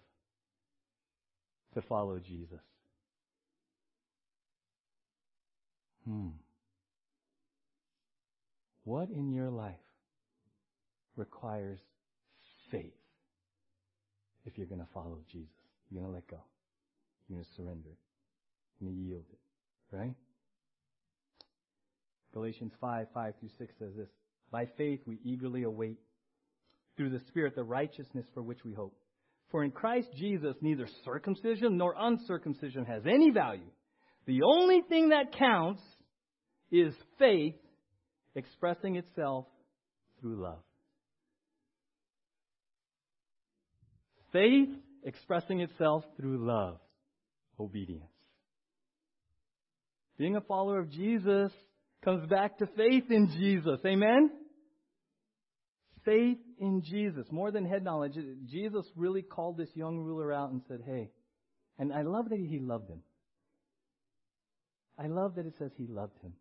[1.73, 2.61] To follow Jesus?
[6.07, 6.29] Hmm.
[8.83, 9.75] What in your life
[11.15, 11.79] requires
[12.71, 12.93] faith
[14.45, 15.49] if you're going to follow Jesus?
[15.89, 16.43] You're going to let go.
[17.27, 17.89] You're going to surrender.
[18.79, 19.95] You're going to yield it.
[19.95, 20.15] Right?
[22.33, 24.09] Galatians 5, 5 through 6 says this.
[24.51, 25.97] By faith we eagerly await
[26.97, 28.95] through the Spirit the righteousness for which we hope.
[29.49, 33.69] For in Christ Jesus neither circumcision nor uncircumcision has any value.
[34.27, 35.81] The only thing that counts
[36.71, 37.55] is faith
[38.35, 39.45] expressing itself
[40.19, 40.61] through love.
[44.31, 44.69] Faith
[45.03, 46.77] expressing itself through love,
[47.59, 48.05] obedience.
[50.17, 51.51] Being a follower of Jesus
[52.03, 53.79] comes back to faith in Jesus.
[53.85, 54.29] Amen?
[56.05, 57.25] Faith in Jesus.
[57.31, 58.13] More than head knowledge.
[58.49, 61.09] Jesus really called this young ruler out and said, hey,
[61.77, 63.01] and I love that he loved him.
[64.97, 66.33] I love that it says he loved him.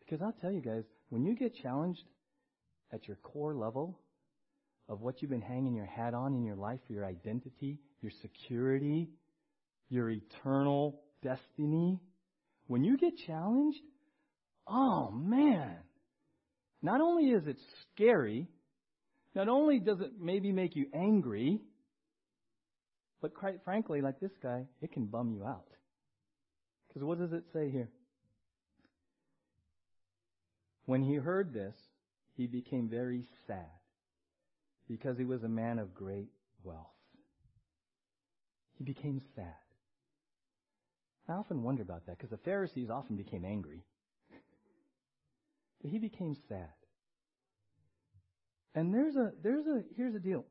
[0.00, 2.04] Because I'll tell you guys, when you get challenged
[2.92, 3.98] at your core level
[4.88, 8.12] of what you've been hanging your hat on in your life, for your identity, your
[8.20, 9.08] security,
[9.88, 12.00] your eternal destiny,
[12.66, 13.80] when you get challenged,
[14.66, 15.76] oh man,
[16.80, 17.58] not only is it
[17.94, 18.48] scary,
[19.34, 21.60] not only does it maybe make you angry,
[23.20, 25.68] but quite frankly, like this guy, it can bum you out.
[26.88, 27.88] Because what does it say here?
[30.86, 31.74] When he heard this,
[32.36, 33.81] he became very sad
[34.92, 36.28] because he was a man of great
[36.62, 36.86] wealth.
[38.76, 39.54] He became sad.
[41.26, 43.86] I often wonder about that because the Pharisees often became angry.
[45.80, 46.68] But he became sad.
[48.74, 50.44] And there's a, there's a, here's the deal.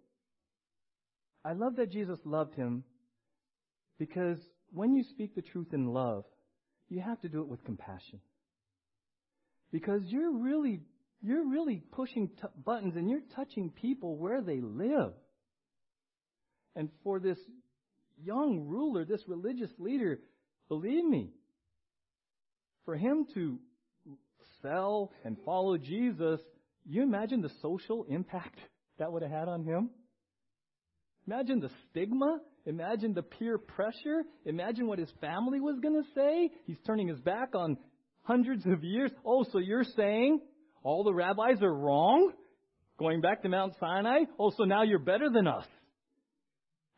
[1.45, 2.83] I love that Jesus loved him
[3.99, 4.39] because
[4.71, 6.25] when you speak the truth in love,
[6.89, 8.21] you have to do it with compassion.
[9.71, 10.81] Because you're really,
[11.21, 15.13] you're really pushing t- buttons and you're touching people where they live.
[16.75, 17.37] And for this
[18.23, 20.19] young ruler, this religious leader,
[20.69, 21.31] believe me,
[22.85, 23.59] for him to
[24.61, 26.39] sell and follow Jesus,
[26.85, 28.59] you imagine the social impact
[28.97, 29.89] that would have had on him?
[31.27, 34.23] Imagine the stigma Imagine the peer pressure.
[34.45, 36.51] Imagine what his family was going to say.
[36.65, 37.77] He's turning his back on
[38.23, 39.11] hundreds of years.
[39.25, 40.41] Oh, so you're saying
[40.83, 42.33] all the rabbis are wrong?
[42.97, 44.25] Going back to Mount Sinai?
[44.39, 45.65] Oh, so now you're better than us.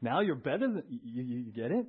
[0.01, 1.85] Now you're better than, you, you, you get it?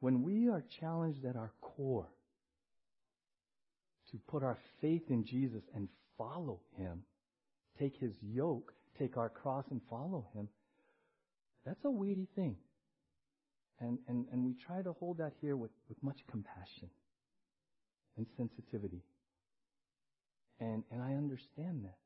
[0.00, 2.08] When we are challenged at our core
[4.10, 5.88] to put our faith in Jesus and
[6.18, 7.02] follow Him,
[7.78, 10.48] take His yoke, take our cross and follow Him,
[11.64, 12.56] that's a weighty thing.
[13.80, 16.90] And, and, and we try to hold that here with, with much compassion
[18.16, 19.02] and sensitivity.
[20.60, 21.98] And, and I understand that.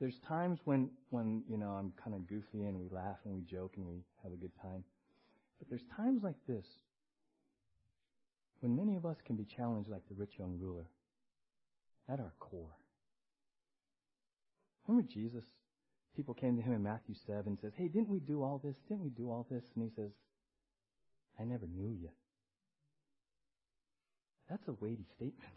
[0.00, 3.42] There's times when, when, you know, I'm kind of goofy and we laugh and we
[3.42, 4.84] joke and we have a good time.
[5.58, 6.66] But there's times like this
[8.60, 10.88] when many of us can be challenged like the rich young ruler
[12.08, 12.76] at our core.
[14.86, 15.44] Remember Jesus?
[16.16, 18.76] People came to him in Matthew 7 and says, Hey, didn't we do all this?
[18.88, 19.64] Didn't we do all this?
[19.74, 20.10] And he says,
[21.38, 22.08] I never knew you.
[24.48, 25.52] That's a weighty statement.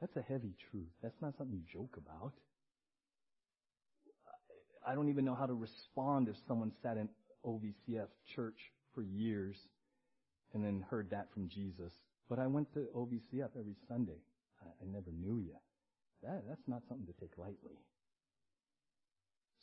[0.00, 0.90] That's a heavy truth.
[1.02, 2.32] That's not something you joke about.
[4.86, 7.08] I don't even know how to respond if someone sat in
[7.44, 9.56] OVCF church for years
[10.52, 11.92] and then heard that from Jesus.
[12.28, 14.20] But I went to OVCF every Sunday.
[14.62, 15.54] I, I never knew you.
[16.22, 17.78] That, that's not something to take lightly.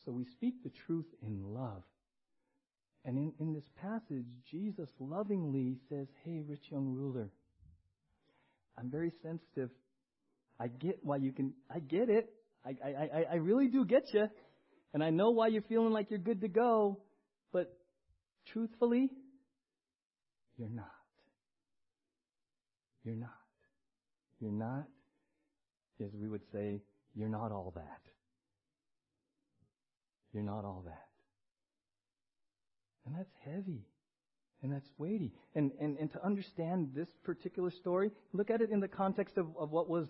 [0.05, 1.83] So we speak the truth in love.
[3.05, 7.29] And in, in this passage, Jesus lovingly says, Hey, rich young ruler,
[8.77, 9.69] I'm very sensitive.
[10.61, 12.29] I get why you can, I get it.
[12.63, 14.27] I, I, I, really do get you.
[14.93, 16.99] And I know why you're feeling like you're good to go.
[17.51, 17.75] But
[18.53, 19.09] truthfully,
[20.57, 20.85] you're not.
[23.03, 23.29] You're not.
[24.39, 24.87] You're not,
[25.99, 26.81] as we would say,
[27.15, 28.01] you're not all that.
[30.31, 31.07] You're not all that.
[33.07, 33.87] And that's heavy.
[34.61, 35.33] And that's weighty.
[35.55, 39.47] And, and, and to understand this particular story, look at it in the context of,
[39.57, 40.07] of what was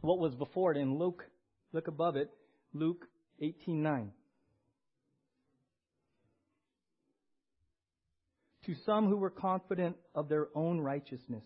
[0.00, 1.24] what was before it in Luke.
[1.72, 2.30] Look above it.
[2.72, 3.06] Luke
[3.40, 4.12] 18:9.
[8.64, 11.44] To some who were confident of their own righteousness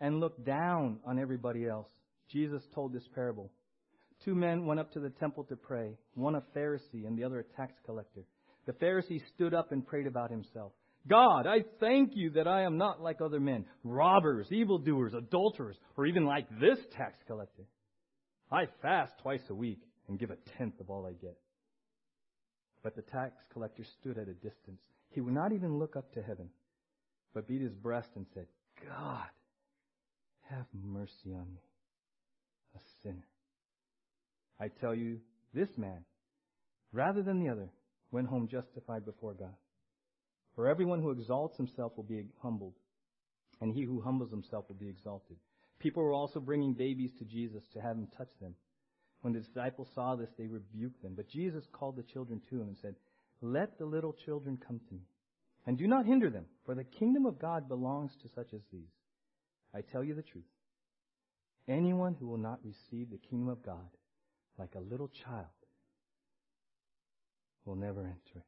[0.00, 1.88] and looked down on everybody else,
[2.28, 3.50] Jesus told this parable.
[4.24, 7.40] Two men went up to the temple to pray, one a Pharisee and the other
[7.40, 8.24] a tax collector.
[8.66, 10.72] The Pharisee stood up and prayed about himself.
[11.06, 16.06] God, I thank you that I am not like other men, robbers, evildoers, adulterers, or
[16.06, 17.64] even like this tax collector.
[18.50, 21.36] I fast twice a week and give a tenth of all I get.
[22.82, 24.80] But the tax collector stood at a distance.
[25.10, 26.48] He would not even look up to heaven,
[27.34, 28.46] but beat his breast and said,
[28.86, 29.26] God,
[30.48, 31.60] have mercy on me,
[32.74, 33.26] a sinner.
[34.60, 35.18] I tell you,
[35.52, 36.04] this man,
[36.92, 37.68] rather than the other,
[38.10, 39.54] went home justified before God.
[40.54, 42.74] For everyone who exalts himself will be humbled,
[43.60, 45.36] and he who humbles himself will be exalted.
[45.78, 48.54] People were also bringing babies to Jesus to have him touch them.
[49.20, 51.14] When the disciples saw this, they rebuked them.
[51.16, 52.94] But Jesus called the children to him and said,
[53.40, 55.02] Let the little children come to me,
[55.66, 58.92] and do not hinder them, for the kingdom of God belongs to such as these.
[59.74, 60.44] I tell you the truth.
[61.68, 63.90] Anyone who will not receive the kingdom of God
[64.58, 65.46] like a little child
[67.64, 68.46] will never enter it.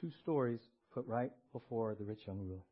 [0.00, 0.60] Two stories
[0.92, 2.62] put right before the rich young ruler.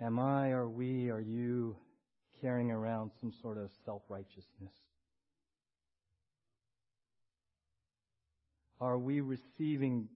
[0.00, 1.76] Am I, or we, are you
[2.40, 4.72] carrying around some sort of self-righteousness?
[8.80, 10.08] Are we receiving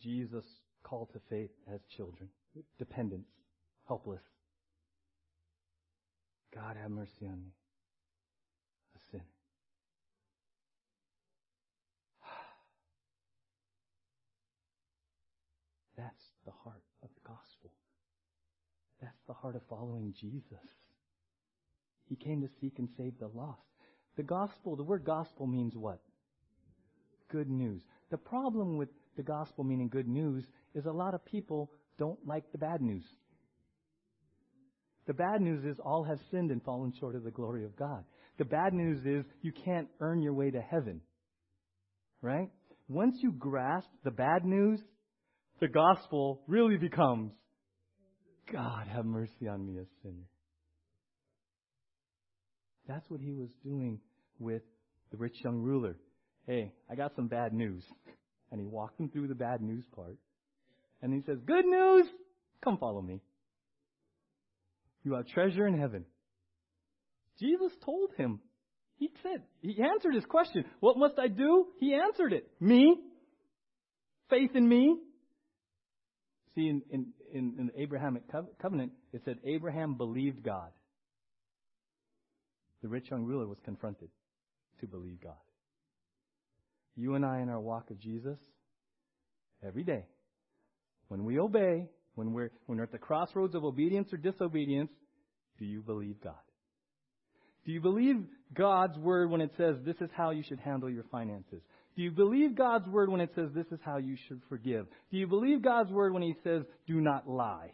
[0.00, 0.46] Jesus'
[0.84, 2.28] call to faith as children?
[2.78, 3.30] Dependents,
[3.88, 4.22] helpless.
[6.54, 7.52] God have mercy on me,
[8.94, 9.24] a sinner.
[15.96, 17.72] That's the heart of the gospel.
[19.02, 20.64] That's the heart of following Jesus.
[22.08, 23.60] He came to seek and save the lost.
[24.16, 26.00] The gospel, the word gospel means what?
[27.30, 27.82] Good news.
[28.10, 32.44] The problem with the gospel meaning good news is a lot of people don't like
[32.52, 33.04] the bad news.
[35.06, 38.04] The bad news is all have sinned and fallen short of the glory of God.
[38.38, 41.00] The bad news is you can't earn your way to heaven.
[42.22, 42.48] Right?
[42.88, 44.80] Once you grasp the bad news,
[45.60, 47.32] the gospel really becomes
[48.52, 50.28] God, have mercy on me, a sinner.
[52.86, 54.00] That's what he was doing
[54.38, 54.62] with
[55.10, 55.96] the rich young ruler.
[56.46, 57.84] Hey, I got some bad news.
[58.52, 60.16] And he walked him through the bad news part.
[61.02, 62.06] And he says, Good news!
[62.62, 63.20] Come follow me.
[65.02, 66.04] You have treasure in heaven.
[67.40, 68.38] Jesus told him.
[68.96, 70.64] He said, he answered his question.
[70.80, 71.66] What must I do?
[71.80, 72.48] He answered it.
[72.60, 72.96] Me?
[74.30, 74.96] Faith in me?
[76.54, 78.22] See, in, in, in, the Abrahamic
[78.60, 80.70] covenant, it said Abraham believed God.
[82.82, 84.08] The rich young ruler was confronted
[84.80, 85.34] to believe God.
[86.96, 88.38] You and I in our walk of Jesus,
[89.66, 90.04] every day,
[91.08, 94.90] when we obey, when we're, when we're at the crossroads of obedience or disobedience,
[95.58, 96.34] do you believe God?
[97.64, 98.16] Do you believe
[98.52, 101.62] God's word when it says this is how you should handle your finances?
[101.96, 104.86] Do you believe God's word when it says this is how you should forgive?
[105.10, 107.70] Do you believe God's word when he says do not lie?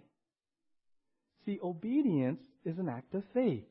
[1.46, 3.64] See, obedience is an act of faith.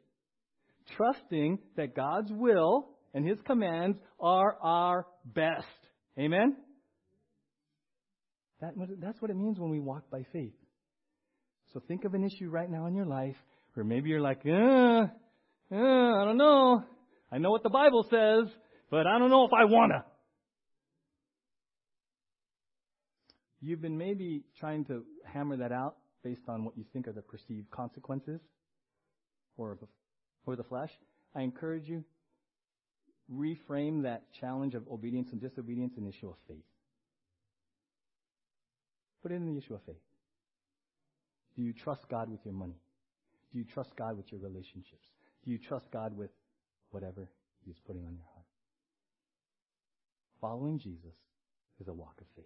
[0.98, 5.68] Trusting that God's will and his commands are our best.
[6.18, 6.56] Amen?
[8.62, 10.54] That, that's what it means when we walk by faith.
[11.74, 13.36] So think of an issue right now in your life
[13.76, 16.84] where maybe you're like, uh, uh, I don't know.
[17.32, 18.52] I know what the Bible says,
[18.90, 20.04] but I don't know if I wanna.
[23.62, 27.22] You've been maybe trying to hammer that out based on what you think are the
[27.22, 28.40] perceived consequences
[29.58, 29.88] or the,
[30.46, 30.92] or the flesh.
[31.36, 32.04] I encourage you,
[33.32, 36.64] reframe that challenge of obedience and disobedience in the issue of faith.
[39.22, 39.96] Put it in the issue of faith.
[41.56, 42.80] Do you trust God with your money?
[43.52, 45.08] Do you trust God with your relationships?
[45.44, 46.30] Do you trust God with
[46.92, 47.28] whatever
[47.66, 48.46] He's putting on your heart?
[50.40, 51.16] Following Jesus
[51.82, 52.46] is a walk of faith,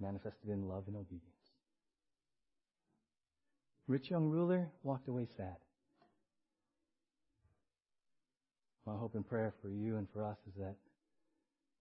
[0.00, 1.22] manifested in love and obedience.
[3.88, 5.56] Rich young ruler walked away sad.
[8.86, 10.76] My hope and prayer for you and for us is that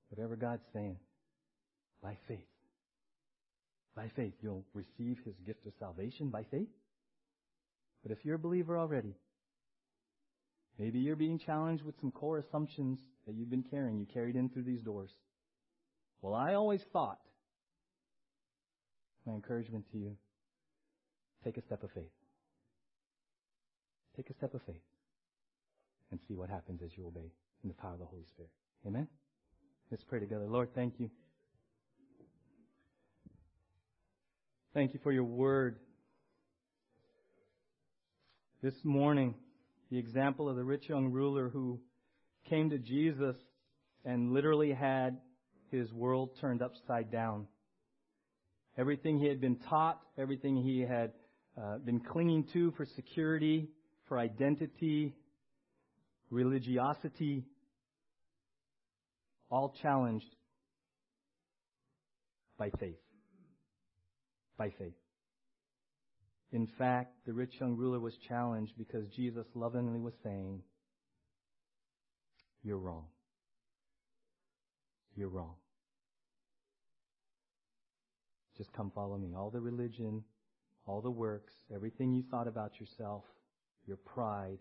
[0.09, 0.97] whatever God's saying,
[2.01, 2.47] by faith,
[3.95, 6.69] by faith, you'll receive His gift of salvation by faith.
[8.03, 9.15] But if you're a believer already,
[10.77, 14.49] maybe you're being challenged with some core assumptions that you've been carrying, you carried in
[14.49, 15.09] through these doors.
[16.21, 17.19] Well, I always thought,
[19.25, 20.15] my encouragement to you,
[21.43, 22.11] take a step of faith.
[24.15, 24.83] Take a step of faith
[26.11, 27.31] and see what happens as you obey
[27.63, 28.51] in the power of the Holy Spirit.
[28.85, 29.07] Amen?
[29.91, 30.45] Let's pray together.
[30.47, 31.09] Lord, thank you.
[34.73, 35.77] Thank you for your word.
[38.61, 39.35] This morning,
[39.91, 41.79] the example of the rich young ruler who
[42.49, 43.35] came to Jesus
[44.03, 45.17] and literally had
[45.71, 47.47] his world turned upside down.
[48.77, 51.13] Everything he had been taught, everything he had
[51.57, 53.69] uh, been clinging to for security,
[54.07, 55.13] for identity,
[56.29, 57.45] religiosity,
[59.49, 60.35] all challenged
[62.57, 62.97] by faith.
[64.57, 64.93] By faith.
[66.51, 70.61] In fact, the rich young ruler was challenged because Jesus lovingly was saying,
[72.63, 73.05] You're wrong.
[75.15, 75.55] You're wrong.
[78.57, 79.33] Just come follow me.
[79.35, 80.23] All the religion,
[80.85, 83.23] all the works, everything you thought about yourself,
[83.85, 84.59] your pride,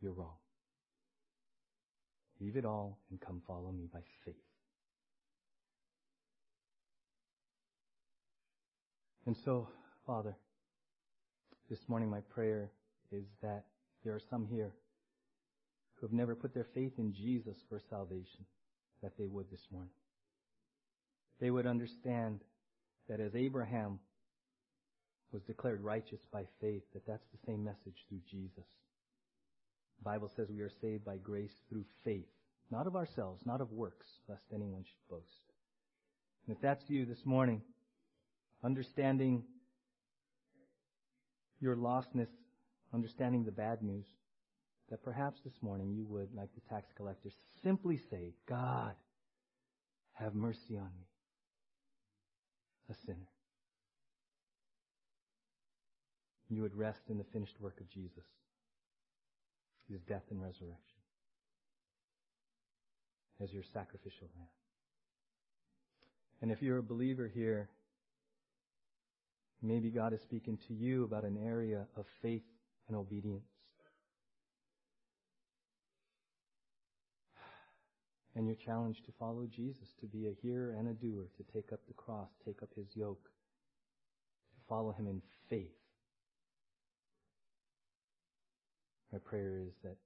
[0.00, 0.36] you're wrong.
[2.40, 4.34] Leave it all and come follow me by faith.
[9.26, 9.68] And so,
[10.06, 10.36] Father,
[11.68, 12.70] this morning my prayer
[13.12, 13.64] is that
[14.04, 14.72] there are some here
[15.94, 18.46] who have never put their faith in Jesus for salvation,
[19.02, 19.90] that they would this morning.
[21.40, 22.40] They would understand
[23.08, 24.00] that as Abraham
[25.32, 28.66] was declared righteous by faith, that that's the same message through Jesus.
[29.98, 32.28] The Bible says we are saved by grace through faith,
[32.70, 35.24] not of ourselves, not of works, lest anyone should boast.
[36.46, 37.62] And if that's you this morning,
[38.64, 39.44] understanding
[41.60, 42.28] your lostness,
[42.94, 44.06] understanding the bad news,
[44.90, 47.30] that perhaps this morning you would, like the tax collector,
[47.62, 48.94] simply say, God,
[50.14, 51.06] have mercy on me,
[52.90, 53.28] a sinner.
[56.48, 58.24] You would rest in the finished work of Jesus,
[59.90, 60.98] his death and resurrection,
[63.42, 64.48] as your sacrificial lamb.
[66.40, 67.68] And if you're a believer here,
[69.62, 72.44] Maybe God is speaking to you about an area of faith
[72.86, 73.48] and obedience.
[78.38, 81.72] And you're challenged to follow Jesus, to be a hearer and a doer, to take
[81.72, 85.20] up the cross, take up his yoke, to follow him in
[85.50, 85.74] faith.
[89.12, 89.96] My prayer is that,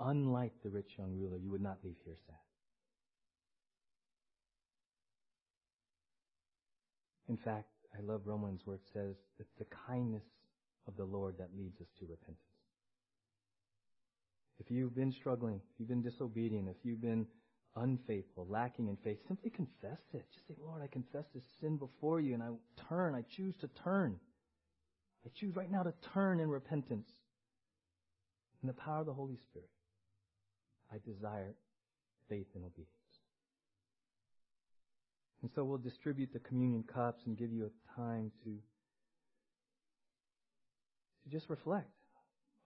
[0.00, 2.36] unlike the rich young ruler, you would not leave here sad.
[7.28, 10.24] In fact, I love Romans where it says that the kindness
[10.86, 12.47] of the Lord that leads us to repentance.
[14.60, 17.26] If you've been struggling, if you've been disobedient, if you've been
[17.76, 20.26] unfaithful, lacking in faith, simply confess it.
[20.34, 22.48] Just say, Lord, I confess this sin before you and I
[22.88, 23.14] turn.
[23.14, 24.18] I choose to turn.
[25.24, 27.08] I choose right now to turn in repentance.
[28.62, 29.70] In the power of the Holy Spirit,
[30.92, 31.54] I desire
[32.28, 32.92] faith and obedience.
[35.42, 38.50] And so we'll distribute the communion cups and give you a time to,
[41.22, 41.86] to just reflect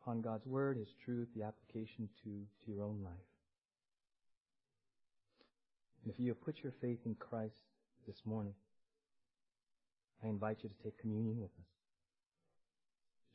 [0.03, 2.31] upon God's Word, His truth, the application to,
[2.65, 3.13] to your own life.
[6.09, 7.55] If you have put your faith in Christ
[8.07, 8.55] this morning,
[10.25, 11.71] I invite you to take communion with us.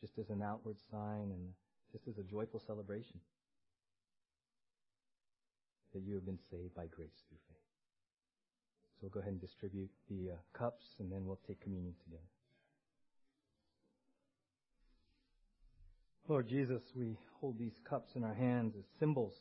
[0.01, 1.53] Just as an outward sign and
[1.91, 3.20] just as a joyful celebration
[5.93, 7.57] that you have been saved by grace through faith.
[8.93, 12.28] So we'll go ahead and distribute the uh, cups and then we'll take communion together.
[16.28, 19.34] Lord Jesus, we hold these cups in our hands as symbols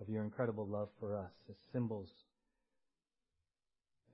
[0.00, 2.10] of your incredible love for us, as symbols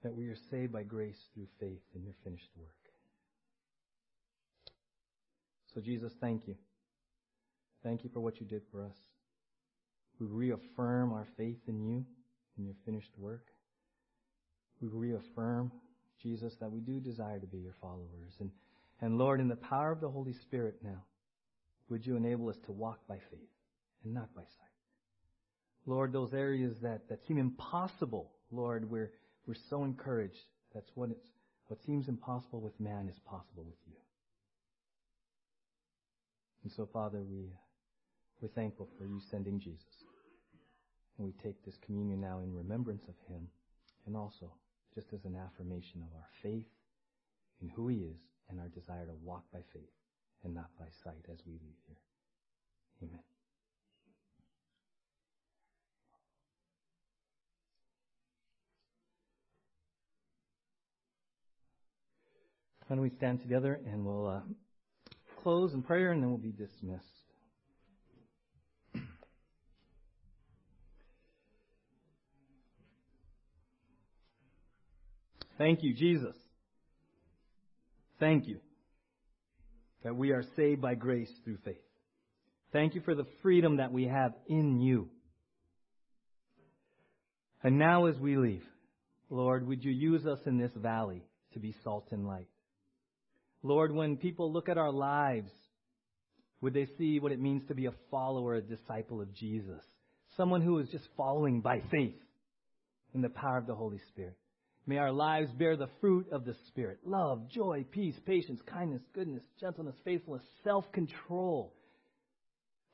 [0.04, 2.68] that we are saved by grace through faith in your finished work.
[5.74, 6.54] So Jesus, thank you.
[7.82, 8.96] Thank you for what you did for us.
[10.20, 12.04] We reaffirm our faith in you,
[12.56, 13.48] in your finished work.
[14.80, 15.72] We reaffirm,
[16.22, 18.34] Jesus, that we do desire to be your followers.
[18.38, 18.50] And,
[19.00, 21.02] and Lord, in the power of the Holy Spirit now,
[21.88, 23.50] would you enable us to walk by faith
[24.04, 24.66] and not by sight?
[25.86, 29.12] Lord, those areas that, that seem impossible, Lord, we're,
[29.46, 30.34] we're so encouraged.
[30.74, 31.28] That's what it's,
[31.68, 33.94] what seems impossible with man is possible with you.
[36.64, 37.52] And so, Father, we,
[38.40, 39.84] we're thankful for you sending Jesus.
[41.16, 43.46] And we take this communion now in remembrance of him
[44.06, 44.52] and also
[44.94, 46.66] just as an affirmation of our faith
[47.62, 48.18] in who he is
[48.50, 49.88] and our desire to walk by faith
[50.44, 50.75] and not by
[51.06, 51.96] sight as we leave here.
[53.04, 53.20] Amen.
[62.86, 64.40] Why don't we stand together and we'll uh,
[65.44, 67.04] close in prayer and then we'll be dismissed.
[75.56, 76.36] Thank you, Jesus.
[78.18, 78.60] Thank you
[80.06, 81.82] that we are saved by grace through faith.
[82.72, 85.08] Thank you for the freedom that we have in you.
[87.64, 88.62] And now as we leave,
[89.30, 92.46] Lord, would you use us in this valley to be salt and light?
[93.64, 95.50] Lord, when people look at our lives,
[96.60, 99.82] would they see what it means to be a follower, a disciple of Jesus?
[100.36, 102.14] Someone who is just following by faith
[103.12, 104.36] in the power of the Holy Spirit.
[104.88, 109.42] May our lives bear the fruit of the Spirit love, joy, peace, patience, kindness, goodness,
[109.60, 111.74] gentleness, faithfulness, self control.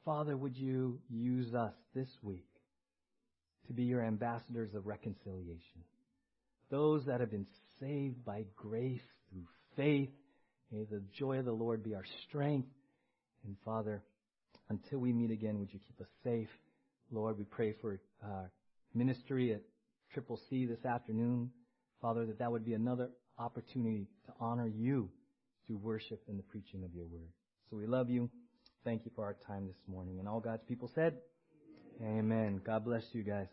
[0.05, 2.49] Father, would you use us this week
[3.67, 5.85] to be your ambassadors of reconciliation?
[6.71, 7.47] Those that have been
[7.79, 10.11] saved by grace through faith.
[10.71, 12.69] May the joy of the Lord be our strength.
[13.45, 14.03] And Father,
[14.71, 16.49] until we meet again, would you keep us safe?
[17.11, 18.45] Lord, we pray for uh,
[18.95, 19.61] ministry at
[20.15, 21.51] Triple C this afternoon.
[22.03, 25.09] Father, that that would be another opportunity to honor you
[25.67, 27.31] through worship and the preaching of your word.
[27.71, 28.29] So we love you.
[28.85, 30.19] Thank you for our time this morning.
[30.19, 31.15] And all God's people said,
[32.03, 32.61] Amen.
[32.65, 33.47] God bless you guys.